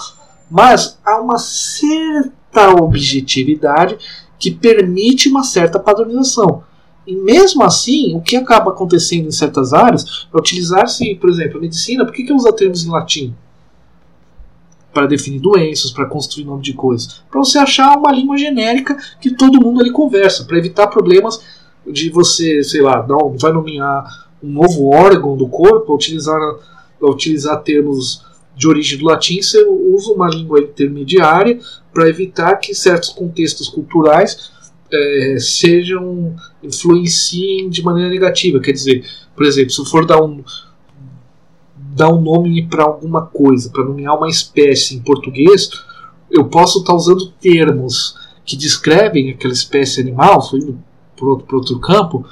mas 0.50 0.98
há 1.04 1.20
uma 1.20 1.38
certa 1.38 2.70
objetividade 2.80 3.98
que 4.38 4.50
permite 4.50 5.28
uma 5.28 5.42
certa 5.42 5.78
padronização. 5.78 6.62
E 7.06 7.14
mesmo 7.16 7.64
assim, 7.64 8.14
o 8.16 8.20
que 8.20 8.37
acaba 8.37 8.70
acontecendo 8.70 9.28
em 9.28 9.32
certas 9.32 9.72
áreas 9.72 10.28
é 10.32 10.37
utilizar-se, 10.37 11.14
por 11.14 11.30
exemplo, 11.30 11.58
a 11.58 11.61
medicina, 11.62 12.04
por 12.04 12.12
que, 12.14 12.24
que 12.24 12.32
usa 12.32 12.52
termos 12.52 12.84
em 12.84 12.90
latim? 12.90 13.34
para 14.92 15.06
definir 15.06 15.38
doenças, 15.38 15.92
para 15.92 16.06
construir 16.06 16.44
nome 16.44 16.62
de 16.62 16.72
coisas. 16.72 17.22
Para 17.30 17.38
você 17.38 17.58
achar 17.58 17.96
uma 17.96 18.11
língua 18.11 18.37
genérica 18.37 18.96
que 19.20 19.30
todo 19.30 19.61
mundo 19.61 19.80
ali 19.80 19.92
conversa, 19.92 20.44
para 20.44 20.58
evitar 20.58 20.88
problemas 20.88 21.40
de 21.87 22.11
você, 22.11 22.62
sei 22.64 22.80
lá, 22.80 23.06
não, 23.06 23.37
vai 23.38 23.52
nomear 23.52 24.28
um 24.42 24.48
novo 24.48 24.90
órgão 24.90 25.37
do 25.37 25.46
corpo, 25.46 25.94
utilizar, 25.94 26.40
utilizar 27.00 27.62
termos 27.62 28.24
de 28.59 28.66
origem 28.66 28.99
do 28.99 29.05
latim, 29.05 29.40
você 29.40 29.64
usa 29.64 30.12
uma 30.12 30.29
língua 30.29 30.61
intermediária 30.61 31.61
para 31.94 32.09
evitar 32.09 32.57
que 32.57 32.75
certos 32.75 33.11
contextos 33.11 33.68
culturais 33.68 34.51
é, 34.92 35.37
sejam 35.38 36.35
influenciem 36.62 37.71
de 37.71 37.83
maneira 37.83 38.11
negativa. 38.11 38.59
Quer 38.59 38.73
dizer, 38.73 39.05
por 39.37 39.47
exemplo, 39.47 39.71
se 39.71 39.85
for 39.88 40.05
dar 40.05 40.21
um, 40.21 40.42
dar 41.77 42.12
um 42.12 42.21
nome 42.21 42.66
para 42.66 42.83
alguma 42.83 43.27
coisa, 43.27 43.71
para 43.71 43.85
nomear 43.85 44.16
uma 44.16 44.29
espécie 44.29 44.97
em 44.97 45.01
português, 45.01 45.71
eu 46.29 46.47
posso 46.47 46.81
estar 46.81 46.92
tá 46.92 46.97
usando 46.97 47.31
termos 47.40 48.16
que 48.44 48.57
descrevem 48.57 49.31
aquela 49.31 49.53
espécie 49.53 50.01
animal, 50.01 50.42
foi 50.42 50.61
para 51.16 51.29
outro, 51.29 51.57
outro 51.57 51.79
campo, 51.79 52.27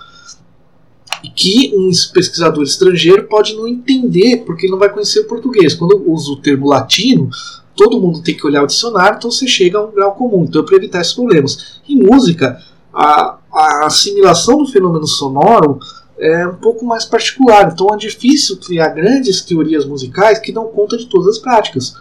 que 1.34 1.72
um 1.74 1.90
pesquisador 2.12 2.62
estrangeiro 2.62 3.24
pode 3.24 3.54
não 3.54 3.66
entender, 3.66 4.44
porque 4.44 4.66
ele 4.66 4.72
não 4.72 4.78
vai 4.78 4.92
conhecer 4.92 5.20
o 5.20 5.26
português. 5.26 5.74
Quando 5.74 5.92
eu 5.92 6.10
uso 6.10 6.34
o 6.34 6.40
termo 6.40 6.68
latino, 6.68 7.28
todo 7.74 8.00
mundo 8.00 8.22
tem 8.22 8.36
que 8.36 8.46
olhar 8.46 8.62
o 8.62 8.66
dicionário, 8.66 9.18
então 9.18 9.30
você 9.30 9.46
chega 9.46 9.78
a 9.78 9.84
um 9.84 9.92
grau 9.92 10.14
comum. 10.14 10.44
Então, 10.44 10.64
para 10.64 10.76
evitar 10.76 11.00
esses 11.00 11.12
problemas. 11.12 11.80
Em 11.88 11.96
música, 11.96 12.58
a, 12.92 13.38
a 13.52 13.86
assimilação 13.86 14.58
do 14.58 14.66
fenômeno 14.66 15.06
sonoro 15.06 15.78
é 16.18 16.46
um 16.46 16.56
pouco 16.56 16.84
mais 16.84 17.04
particular. 17.04 17.70
Então 17.72 17.88
é 17.92 17.96
difícil 17.96 18.56
criar 18.56 18.88
grandes 18.88 19.42
teorias 19.42 19.84
musicais 19.84 20.38
que 20.38 20.52
dão 20.52 20.66
conta 20.68 20.96
de 20.96 21.06
todas 21.06 21.28
as 21.28 21.38
práticas. 21.38 21.94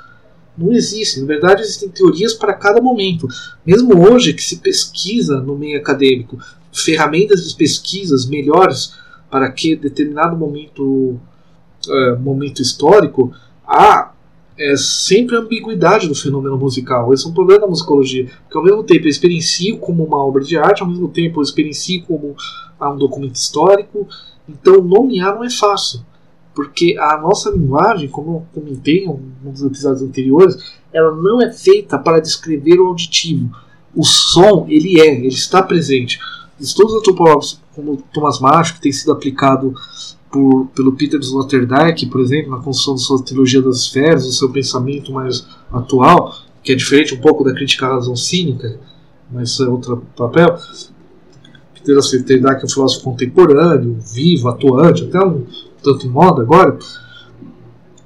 Não 0.58 0.72
existe. 0.72 1.20
Na 1.20 1.28
verdade, 1.28 1.62
existem 1.62 1.90
teorias 1.90 2.34
para 2.34 2.54
cada 2.54 2.82
momento. 2.82 3.28
Mesmo 3.66 4.10
hoje 4.10 4.34
que 4.34 4.44
se 4.44 4.58
pesquisa 4.58 5.42
no 5.42 5.58
meio 5.58 5.78
acadêmico 5.78 6.38
ferramentas 6.72 7.48
de 7.48 7.56
pesquisas 7.56 8.26
melhores 8.26 8.94
para 9.30 9.52
que 9.52 9.76
determinado 9.76 10.36
momento, 10.38 11.20
é, 11.88 12.16
momento 12.16 12.62
histórico, 12.62 13.34
há 13.68 14.12
é 14.58 14.76
sempre 14.78 15.36
a 15.36 15.40
ambiguidade 15.40 16.08
do 16.08 16.16
fenômeno 16.16 16.58
musical. 16.58 17.14
Esse 17.14 17.26
é 17.26 17.30
um 17.30 17.34
problema 17.34 17.62
da 17.62 17.68
musicologia. 17.68 18.30
Porque 18.44 18.58
ao 18.58 18.64
mesmo 18.64 18.84
tempo 18.84 19.06
eu 19.06 19.10
experiencio 19.10 19.78
como 19.78 20.04
uma 20.04 20.24
obra 20.24 20.44
de 20.44 20.58
arte, 20.58 20.82
ao 20.82 20.88
mesmo 20.88 21.10
tempo 21.10 21.40
eu 21.40 21.44
experiencio 21.44 22.04
como 22.04 22.36
um 22.82 22.98
documento 22.98 23.36
histórico. 23.36 24.08
Então 24.48 24.82
nomear 24.82 25.36
não 25.36 25.44
é 25.44 25.50
fácil. 25.50 26.02
Porque 26.54 26.96
a 26.98 27.18
nossa 27.18 27.50
linguagem, 27.50 28.08
como 28.08 28.32
eu 28.32 28.62
comentei 28.62 29.04
em 29.04 29.10
um 29.10 29.52
dos 29.52 29.62
episódios 29.62 30.02
anteriores, 30.02 30.56
ela 30.94 31.14
não 31.14 31.42
é 31.42 31.52
feita 31.52 31.98
para 31.98 32.22
descrever 32.22 32.80
o 32.80 32.88
auditivo. 32.88 33.54
O 33.94 34.06
som, 34.06 34.66
ele 34.70 35.02
é, 35.02 35.16
ele 35.16 35.28
está 35.28 35.62
presente. 35.62 36.18
Estudos 36.60 36.96
antropológicos 36.96 37.60
como 37.76 38.02
Thomas 38.14 38.40
Macho, 38.40 38.76
que 38.76 38.82
tem 38.82 38.92
sido 38.92 39.12
aplicado 39.12 39.74
por, 40.32 40.68
pelo 40.68 40.94
Peter 40.94 41.20
Sloterdijk, 41.20 42.06
por 42.08 42.22
exemplo, 42.22 42.52
na 42.52 42.64
construção 42.64 42.96
da 42.96 43.00
sua 43.00 43.24
teologia 43.24 43.62
das 43.62 43.78
esferas, 43.78 44.26
o 44.26 44.32
seu 44.32 44.50
pensamento 44.50 45.12
mais 45.12 45.46
atual, 45.72 46.34
que 46.64 46.72
é 46.72 46.76
diferente 46.76 47.14
um 47.14 47.20
pouco 47.20 47.44
da 47.44 47.54
crítica 47.54 47.86
à 47.86 47.96
razão 47.96 48.16
cínica, 48.16 48.80
mas 49.32 49.50
isso 49.50 49.64
é 49.64 49.70
outro 49.70 50.04
papel. 50.16 50.58
Swift 52.02 52.26
que 52.26 52.34
é 52.34 52.66
um 52.66 52.70
filósofo 52.70 53.04
contemporâneo, 53.04 53.98
vivo, 54.14 54.50
atuante, 54.50 55.04
até 55.04 55.24
um 55.24 55.46
tanto 55.84 56.08
em 56.08 56.10
moda 56.10 56.42
agora. 56.42 56.78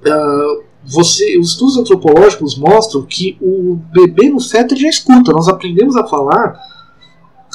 Uh, 0.01 0.63
você, 0.85 1.37
os 1.37 1.51
estudos 1.51 1.77
antropológicos 1.77 2.57
mostram 2.57 3.03
que 3.03 3.37
o 3.41 3.79
bebê 3.93 4.29
no 4.29 4.39
feto 4.39 4.75
já 4.75 4.89
escuta. 4.89 5.31
Nós 5.31 5.47
aprendemos 5.47 5.95
a 5.95 6.05
falar, 6.07 6.59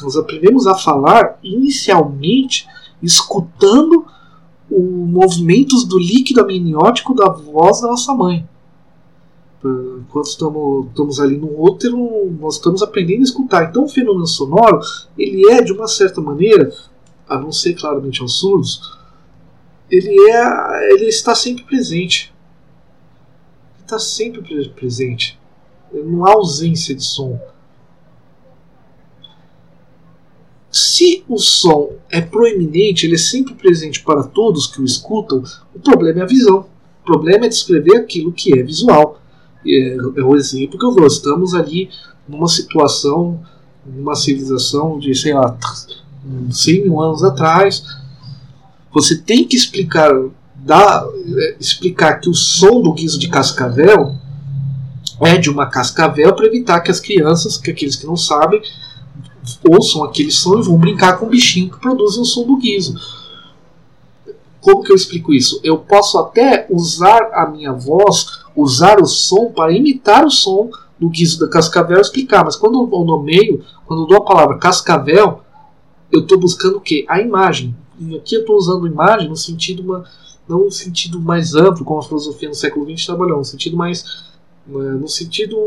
nós 0.01 0.15
aprendemos 0.15 0.67
a 0.67 0.75
falar 0.75 1.39
inicialmente 1.43 2.67
escutando 3.01 4.05
os 4.69 4.83
movimentos 4.83 5.85
do 5.85 5.97
líquido 5.97 6.41
amniótico 6.41 7.13
da 7.13 7.29
voz 7.29 7.81
da 7.81 7.87
nossa 7.87 8.13
mãe. 8.13 8.47
Enquanto 9.99 10.27
estamos, 10.27 10.87
estamos 10.87 11.19
ali 11.19 11.37
no 11.37 11.59
útero, 11.59 12.31
nós 12.39 12.55
estamos 12.55 12.83
aprendendo 12.83 13.21
a 13.21 13.23
escutar. 13.23 13.69
Então 13.69 13.85
o 13.85 13.89
fenômeno 13.89 14.27
sonoro, 14.27 14.79
ele 15.17 15.49
é 15.51 15.61
de 15.61 15.71
uma 15.71 15.87
certa 15.87 16.21
maneira, 16.21 16.71
a 17.27 17.39
não 17.39 17.51
ser 17.51 17.73
claramente 17.73 18.21
aos 18.21 18.39
surdos, 18.39 18.95
ele, 19.89 20.19
é, 20.29 20.93
ele 20.93 21.07
está 21.07 21.33
sempre 21.33 21.63
presente. 21.63 22.33
Ele 23.75 23.83
está 23.83 23.99
sempre 23.99 24.69
presente. 24.69 25.39
Não 25.91 26.25
há 26.25 26.33
ausência 26.33 26.93
de 26.93 27.03
som. 27.03 27.39
Se 30.75 31.23
o 31.29 31.37
som 31.37 31.93
é 32.11 32.19
proeminente, 32.19 33.05
ele 33.05 33.15
é 33.15 33.17
sempre 33.17 33.53
presente 33.53 34.03
para 34.03 34.23
todos 34.23 34.67
que 34.67 34.81
o 34.81 34.83
escutam, 34.83 35.41
o 35.73 35.79
problema 35.79 36.19
é 36.19 36.23
a 36.23 36.27
visão. 36.27 36.65
O 37.01 37.05
problema 37.05 37.45
é 37.45 37.47
descrever 37.47 37.95
aquilo 37.95 38.33
que 38.33 38.59
é 38.59 38.61
visual. 38.61 39.21
É, 39.65 39.95
é 39.95 40.21
o 40.21 40.35
exemplo 40.35 40.77
que 40.77 40.85
eu 40.85 40.91
dou. 40.91 41.07
Estamos 41.07 41.53
ali 41.53 41.89
numa 42.27 42.49
situação, 42.49 43.39
numa 43.85 44.15
civilização 44.15 44.99
de, 44.99 45.15
sei 45.15 45.33
lá, 45.33 45.57
100 46.51 46.83
mil 46.83 46.99
anos 46.99 47.23
atrás. 47.23 47.81
Você 48.91 49.15
tem 49.15 49.47
que 49.47 49.55
explicar, 49.55 50.11
dar, 50.55 51.05
é, 51.37 51.55
explicar 51.57 52.19
que 52.19 52.29
o 52.29 52.33
som 52.33 52.81
do 52.81 52.91
guiso 52.91 53.17
de 53.17 53.29
cascavel 53.29 54.13
é 55.21 55.37
de 55.37 55.49
uma 55.49 55.67
cascavel 55.67 56.35
para 56.35 56.47
evitar 56.47 56.81
que 56.81 56.91
as 56.91 56.99
crianças, 56.99 57.55
que 57.55 57.71
aqueles 57.71 57.95
que 57.95 58.05
não 58.05 58.17
sabem, 58.17 58.61
ouçam 59.69 60.03
aquele 60.03 60.31
som 60.31 60.59
e 60.59 60.63
vão 60.63 60.77
brincar 60.77 61.17
com 61.17 61.25
o 61.25 61.29
bichinho 61.29 61.69
que 61.69 61.79
produz 61.79 62.17
o 62.17 62.25
som 62.25 62.45
do 62.45 62.57
guiso. 62.57 62.95
Como 64.61 64.83
que 64.83 64.91
eu 64.91 64.95
explico 64.95 65.33
isso? 65.33 65.59
Eu 65.63 65.77
posso 65.77 66.17
até 66.17 66.65
usar 66.69 67.31
a 67.33 67.47
minha 67.47 67.71
voz, 67.71 68.39
usar 68.55 68.99
o 68.99 69.05
som 69.05 69.51
para 69.51 69.71
imitar 69.71 70.25
o 70.25 70.31
som 70.31 70.69
do 70.99 71.09
guiso 71.09 71.39
da 71.39 71.47
cascavel 71.47 71.97
e 71.97 72.01
explicar, 72.01 72.43
mas 72.43 72.55
quando 72.55 72.89
eu 72.91 73.05
nomeio, 73.05 73.63
quando 73.85 74.03
eu 74.03 74.07
dou 74.07 74.17
a 74.17 74.25
palavra 74.25 74.57
cascavel, 74.57 75.41
eu 76.11 76.21
estou 76.21 76.39
buscando 76.39 76.77
o 76.77 76.81
quê? 76.81 77.05
A 77.07 77.21
imagem. 77.21 77.75
E 77.99 78.15
aqui 78.15 78.35
eu 78.35 78.41
estou 78.41 78.55
usando 78.55 78.87
imagem 78.87 79.29
no 79.29 79.35
sentido 79.35 79.83
uma, 79.83 80.03
não 80.47 80.69
sentido 80.71 81.19
mais 81.19 81.53
amplo, 81.53 81.85
como 81.85 81.99
a 81.99 82.03
filosofia 82.03 82.49
no 82.49 82.55
século 82.55 82.89
XX 82.89 83.05
trabalhou, 83.05 83.37
no 83.37 83.45
sentido 83.45 83.77
mais 83.77 84.03
eh, 84.67 84.71
no 84.71 85.07
sentido 85.07 85.57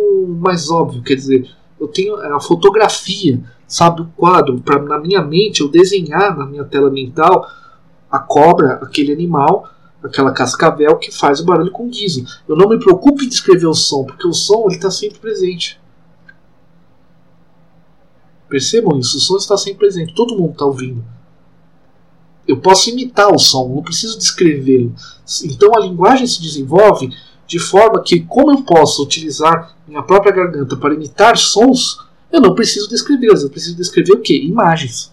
mais 0.41 0.71
óbvio, 0.71 1.03
quer 1.03 1.15
dizer, 1.15 1.49
eu 1.81 1.87
tenho 1.87 2.17
a 2.35 2.41
fotografia 2.41 3.41
sabe, 3.69 4.01
o 4.01 4.07
quadro, 4.17 4.61
para 4.61 4.83
na 4.83 4.99
minha 4.99 5.23
mente 5.23 5.61
eu 5.61 5.69
desenhar 5.69 6.37
na 6.37 6.47
minha 6.47 6.65
tela 6.65 6.91
mental 6.91 7.47
a 8.11 8.19
cobra, 8.19 8.81
aquele 8.83 9.13
animal, 9.13 9.69
aquela 10.03 10.33
cascavel 10.33 10.97
que 10.97 11.13
faz 11.13 11.41
o 11.41 11.45
barulho 11.45 11.71
com 11.71 11.89
guiso. 11.89 12.25
Eu 12.49 12.57
não 12.57 12.69
me 12.69 12.79
preocupo 12.79 13.23
em 13.23 13.29
descrever 13.29 13.67
o 13.67 13.75
som, 13.75 14.05
porque 14.05 14.27
o 14.27 14.33
som 14.33 14.67
está 14.69 14.91
sempre 14.91 15.19
presente. 15.19 15.79
Percebam 18.49 18.99
isso, 18.99 19.19
o 19.19 19.21
som 19.21 19.37
está 19.37 19.59
sempre 19.59 19.81
presente, 19.81 20.15
todo 20.15 20.37
mundo 20.37 20.53
está 20.53 20.65
ouvindo. 20.65 21.05
Eu 22.47 22.59
posso 22.59 22.89
imitar 22.89 23.31
o 23.31 23.39
som, 23.39 23.69
não 23.69 23.83
preciso 23.83 24.17
descrevê-lo. 24.17 24.95
Então 25.45 25.71
a 25.77 25.81
linguagem 25.81 26.27
se 26.27 26.41
desenvolve 26.41 27.11
de 27.47 27.59
forma 27.59 28.03
que, 28.03 28.21
como 28.21 28.53
eu 28.53 28.63
posso 28.63 29.03
utilizar 29.03 29.77
minha 29.87 30.03
própria 30.03 30.33
garganta 30.33 30.75
para 30.77 30.95
imitar 30.95 31.37
sons, 31.37 31.99
eu 32.31 32.41
não 32.41 32.55
preciso 32.55 32.89
descrevê-las, 32.89 33.43
eu 33.43 33.51
preciso 33.51 33.77
descrever 33.77 34.13
o 34.13 34.21
quê? 34.21 34.39
Imagens. 34.43 35.13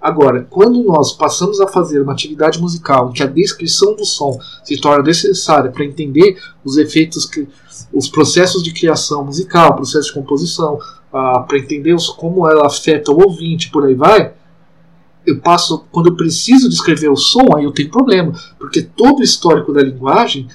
Agora, 0.00 0.46
quando 0.48 0.82
nós 0.84 1.12
passamos 1.12 1.60
a 1.60 1.66
fazer 1.66 2.00
uma 2.00 2.12
atividade 2.12 2.60
musical 2.60 3.10
em 3.10 3.12
que 3.12 3.22
a 3.22 3.26
descrição 3.26 3.96
do 3.96 4.04
som 4.04 4.38
se 4.62 4.80
torna 4.80 5.02
necessária 5.02 5.72
para 5.72 5.84
entender 5.84 6.40
os 6.64 6.76
efeitos, 6.76 7.26
que, 7.26 7.48
os 7.92 8.08
processos 8.08 8.62
de 8.62 8.72
criação 8.72 9.24
musical, 9.24 9.74
processo 9.74 10.08
de 10.08 10.14
composição, 10.14 10.78
ah, 11.12 11.40
para 11.40 11.58
entender 11.58 11.96
como 12.16 12.48
ela 12.48 12.66
afeta 12.66 13.10
o 13.10 13.20
ouvinte, 13.20 13.70
por 13.70 13.86
aí 13.86 13.94
vai, 13.94 14.34
eu 15.26 15.40
passo, 15.40 15.84
quando 15.90 16.10
eu 16.10 16.16
preciso 16.16 16.68
descrever 16.68 17.08
o 17.08 17.16
som, 17.16 17.56
aí 17.56 17.64
eu 17.64 17.72
tenho 17.72 17.90
problema, 17.90 18.32
porque 18.58 18.82
todo 18.82 19.18
o 19.18 19.22
histórico 19.22 19.72
da 19.72 19.82
linguagem 19.82 20.48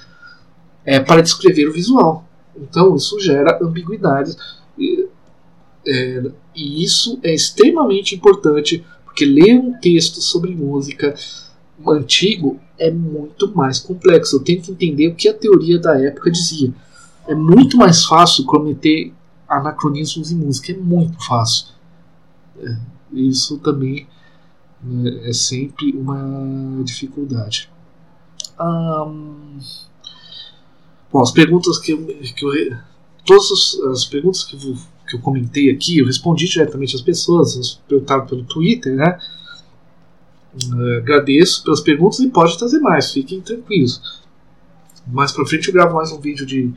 é 0.85 0.99
para 0.99 1.21
descrever 1.21 1.67
o 1.67 1.73
visual. 1.73 2.25
Então 2.55 2.95
isso 2.95 3.19
gera 3.19 3.59
ambiguidades. 3.61 4.37
É, 5.85 6.31
e 6.55 6.83
isso 6.83 7.19
é 7.23 7.33
extremamente 7.33 8.15
importante, 8.15 8.85
porque 9.03 9.25
ler 9.25 9.59
um 9.59 9.73
texto 9.79 10.21
sobre 10.21 10.55
música 10.55 11.15
antigo 11.87 12.59
é 12.77 12.89
muito 12.89 13.53
mais 13.55 13.79
complexo. 13.79 14.37
Eu 14.37 14.43
tenho 14.43 14.61
que 14.61 14.71
entender 14.71 15.07
o 15.07 15.15
que 15.15 15.27
a 15.27 15.33
teoria 15.33 15.79
da 15.79 15.99
época 15.99 16.31
dizia. 16.31 16.73
É 17.27 17.35
muito 17.35 17.77
mais 17.77 18.05
fácil 18.05 18.45
cometer 18.45 19.13
anacronismos 19.47 20.31
em 20.31 20.35
música, 20.35 20.71
é 20.71 20.77
muito 20.77 21.17
fácil. 21.25 21.67
É, 22.59 22.77
isso 23.11 23.57
também 23.59 24.07
né, 24.81 25.29
é 25.29 25.33
sempre 25.33 25.91
uma 25.91 26.83
dificuldade. 26.83 27.69
bom, 31.11 31.21
as 31.21 31.31
perguntas 31.31 31.77
que 31.77 31.91
eu, 31.91 32.05
que 32.05 32.45
eu 32.45 32.77
todas 33.25 33.79
as 33.91 34.05
perguntas 34.05 34.43
que 34.43 34.55
eu 34.55 34.77
que 35.07 35.15
eu 35.15 35.19
comentei 35.19 35.69
aqui, 35.69 35.99
eu 35.99 36.05
respondi 36.05 36.47
diretamente 36.47 36.95
às 36.95 37.01
pessoas, 37.01 37.79
perguntaram 37.87 38.25
pelo 38.25 38.43
Twitter, 38.43 38.95
né? 38.95 39.17
Uh, 40.65 40.97
agradeço 40.97 41.63
pelas 41.63 41.81
perguntas 41.81 42.19
e 42.19 42.29
pode 42.29 42.57
trazer 42.57 42.79
mais, 42.79 43.11
fiquem 43.11 43.41
tranquilos. 43.41 44.21
Mais 45.07 45.31
pra 45.31 45.45
frente 45.45 45.67
eu 45.67 45.73
gravo 45.73 45.95
mais 45.95 46.11
um 46.11 46.19
vídeo 46.19 46.45
de, 46.45 46.71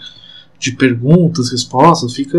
de 0.58 0.72
perguntas, 0.72 1.50
respostas, 1.50 2.14
fica 2.14 2.38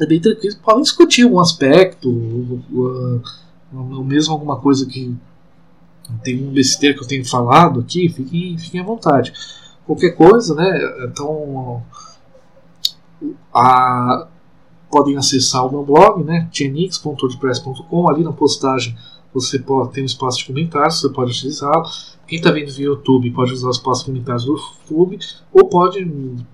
é 0.00 0.06
bem 0.06 0.20
tranquilo. 0.20 0.56
Podem 0.62 0.82
discutir 0.82 1.22
algum 1.22 1.40
aspecto, 1.40 2.08
ou 3.72 4.04
mesmo 4.04 4.32
alguma 4.32 4.58
coisa 4.58 4.86
que 4.86 5.14
tem 6.22 6.42
um 6.42 6.52
besteira 6.52 6.96
que 6.96 7.02
eu 7.02 7.08
tenho 7.08 7.24
falado 7.24 7.80
aqui, 7.80 8.08
fiquem, 8.08 8.58
fiquem 8.58 8.80
à 8.80 8.84
vontade. 8.84 9.32
Qualquer 9.84 10.10
coisa, 10.10 10.54
né? 10.54 10.78
Então 11.04 11.82
a, 13.52 14.28
podem 14.90 15.16
acessar 15.16 15.66
o 15.66 15.70
meu 15.70 15.84
blog, 15.84 16.24
né, 16.24 16.48
tnx.wordpress.com, 16.52 18.08
ali 18.08 18.22
na 18.22 18.32
postagem 18.32 18.96
você 19.32 19.58
pode 19.58 19.92
ter 19.92 20.00
um 20.00 20.06
espaço 20.06 20.38
de 20.38 20.46
comentários, 20.46 21.00
você 21.00 21.10
pode 21.10 21.32
utilizá-lo. 21.32 21.84
Quem 22.26 22.38
está 22.38 22.50
vendo 22.50 22.72
via 22.72 22.86
YouTube 22.86 23.30
pode 23.32 23.52
usar 23.52 23.68
o 23.68 23.70
espaço 23.70 24.00
de 24.00 24.06
comentários 24.06 24.46
do 24.46 24.52
YouTube, 24.52 25.18
ou 25.52 25.68
pode, 25.68 26.02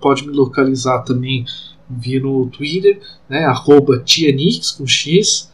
pode 0.01 0.27
me 0.27 0.33
localizar 0.33 0.99
também 1.03 1.45
via 1.89 2.19
no 2.19 2.47
Twitter, 2.47 2.99
né, 3.29 3.45
arroba 3.45 3.99
tnx 3.99 4.71
com 4.71 4.85
x, 4.85 5.49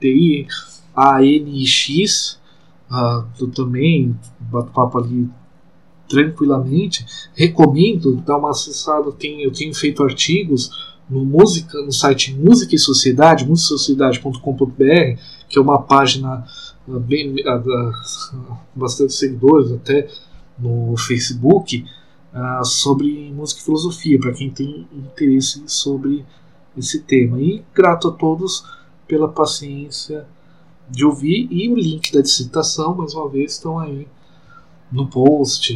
T-I-A-N-I-X, 0.00 0.48
uh, 2.90 3.24
eu 3.40 3.48
também 3.52 4.18
bato 4.40 4.72
papo 4.72 4.98
ali 4.98 5.30
tranquilamente. 6.12 7.06
Recomendo 7.34 8.16
dar 8.16 8.36
uma 8.36 8.50
acessada. 8.50 9.06
Eu 9.06 9.12
tenho, 9.12 9.40
eu 9.40 9.50
tenho 9.50 9.74
feito 9.74 10.04
artigos 10.04 10.70
no 11.08 11.24
música 11.24 11.80
no 11.82 11.92
site 11.92 12.34
Música 12.34 12.74
e 12.74 12.78
Sociedade, 12.78 13.48
musicasociedade.com.br, 13.48 15.18
que 15.48 15.58
é 15.58 15.60
uma 15.60 15.82
página 15.82 16.46
uh, 16.86 17.00
bem 17.00 17.34
uh, 17.34 18.56
bastante 18.74 19.14
seguidores 19.14 19.72
até 19.72 20.08
no 20.58 20.94
Facebook 20.96 21.84
sobre 22.64 23.30
música 23.30 23.60
e 23.60 23.64
filosofia 23.64 24.18
para 24.18 24.32
quem 24.32 24.48
tem 24.48 24.88
interesse 24.90 25.62
sobre 25.66 26.24
esse 26.74 27.02
tema. 27.02 27.38
E 27.38 27.62
grato 27.74 28.08
a 28.08 28.10
todos 28.10 28.64
pela 29.06 29.28
paciência 29.28 30.26
de 30.88 31.04
ouvir 31.04 31.46
e 31.50 31.68
o 31.68 31.74
link 31.74 32.10
da 32.10 32.22
dissertação 32.22 32.94
mais 32.94 33.12
uma 33.12 33.28
vez 33.28 33.52
estão 33.52 33.78
aí 33.78 34.08
no 34.92 35.06
post 35.06 35.74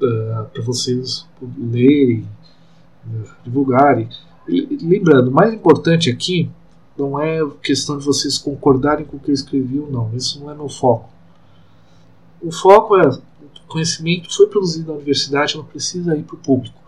uh, 0.00 0.04
eh, 0.04 0.44
para 0.52 0.62
vocês 0.62 1.26
lerem, 1.58 2.28
uh, 3.06 3.28
divulgarem. 3.44 4.08
Lembrando, 4.46 5.30
o 5.30 5.32
mais 5.32 5.54
importante 5.54 6.10
aqui 6.10 6.50
não 6.98 7.20
é 7.20 7.40
questão 7.62 7.96
de 7.96 8.04
vocês 8.04 8.36
concordarem 8.36 9.06
com 9.06 9.16
o 9.16 9.20
que 9.20 9.30
eu 9.30 9.34
escrevi 9.34 9.78
ou 9.78 9.90
não. 9.90 10.14
Isso 10.14 10.40
não 10.40 10.50
é 10.50 10.54
meu 10.54 10.68
foco. 10.68 11.08
O 12.42 12.52
foco 12.52 12.96
é 12.96 13.08
o 13.08 13.66
conhecimento 13.68 14.34
foi 14.34 14.46
produzido 14.48 14.88
na 14.88 14.94
universidade, 14.94 15.56
não 15.56 15.64
precisa 15.64 16.16
ir 16.16 16.24
para 16.24 16.36
o 16.36 16.38
público. 16.38 16.78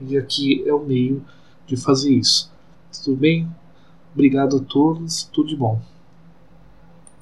E 0.00 0.16
aqui 0.18 0.66
é 0.66 0.74
o 0.74 0.84
meio 0.84 1.24
de 1.66 1.76
fazer 1.76 2.12
isso. 2.12 2.50
Tudo 3.04 3.16
bem? 3.16 3.48
Obrigado 4.12 4.56
a 4.56 4.60
todos, 4.60 5.24
tudo 5.32 5.48
de 5.48 5.56
bom. 5.56 5.80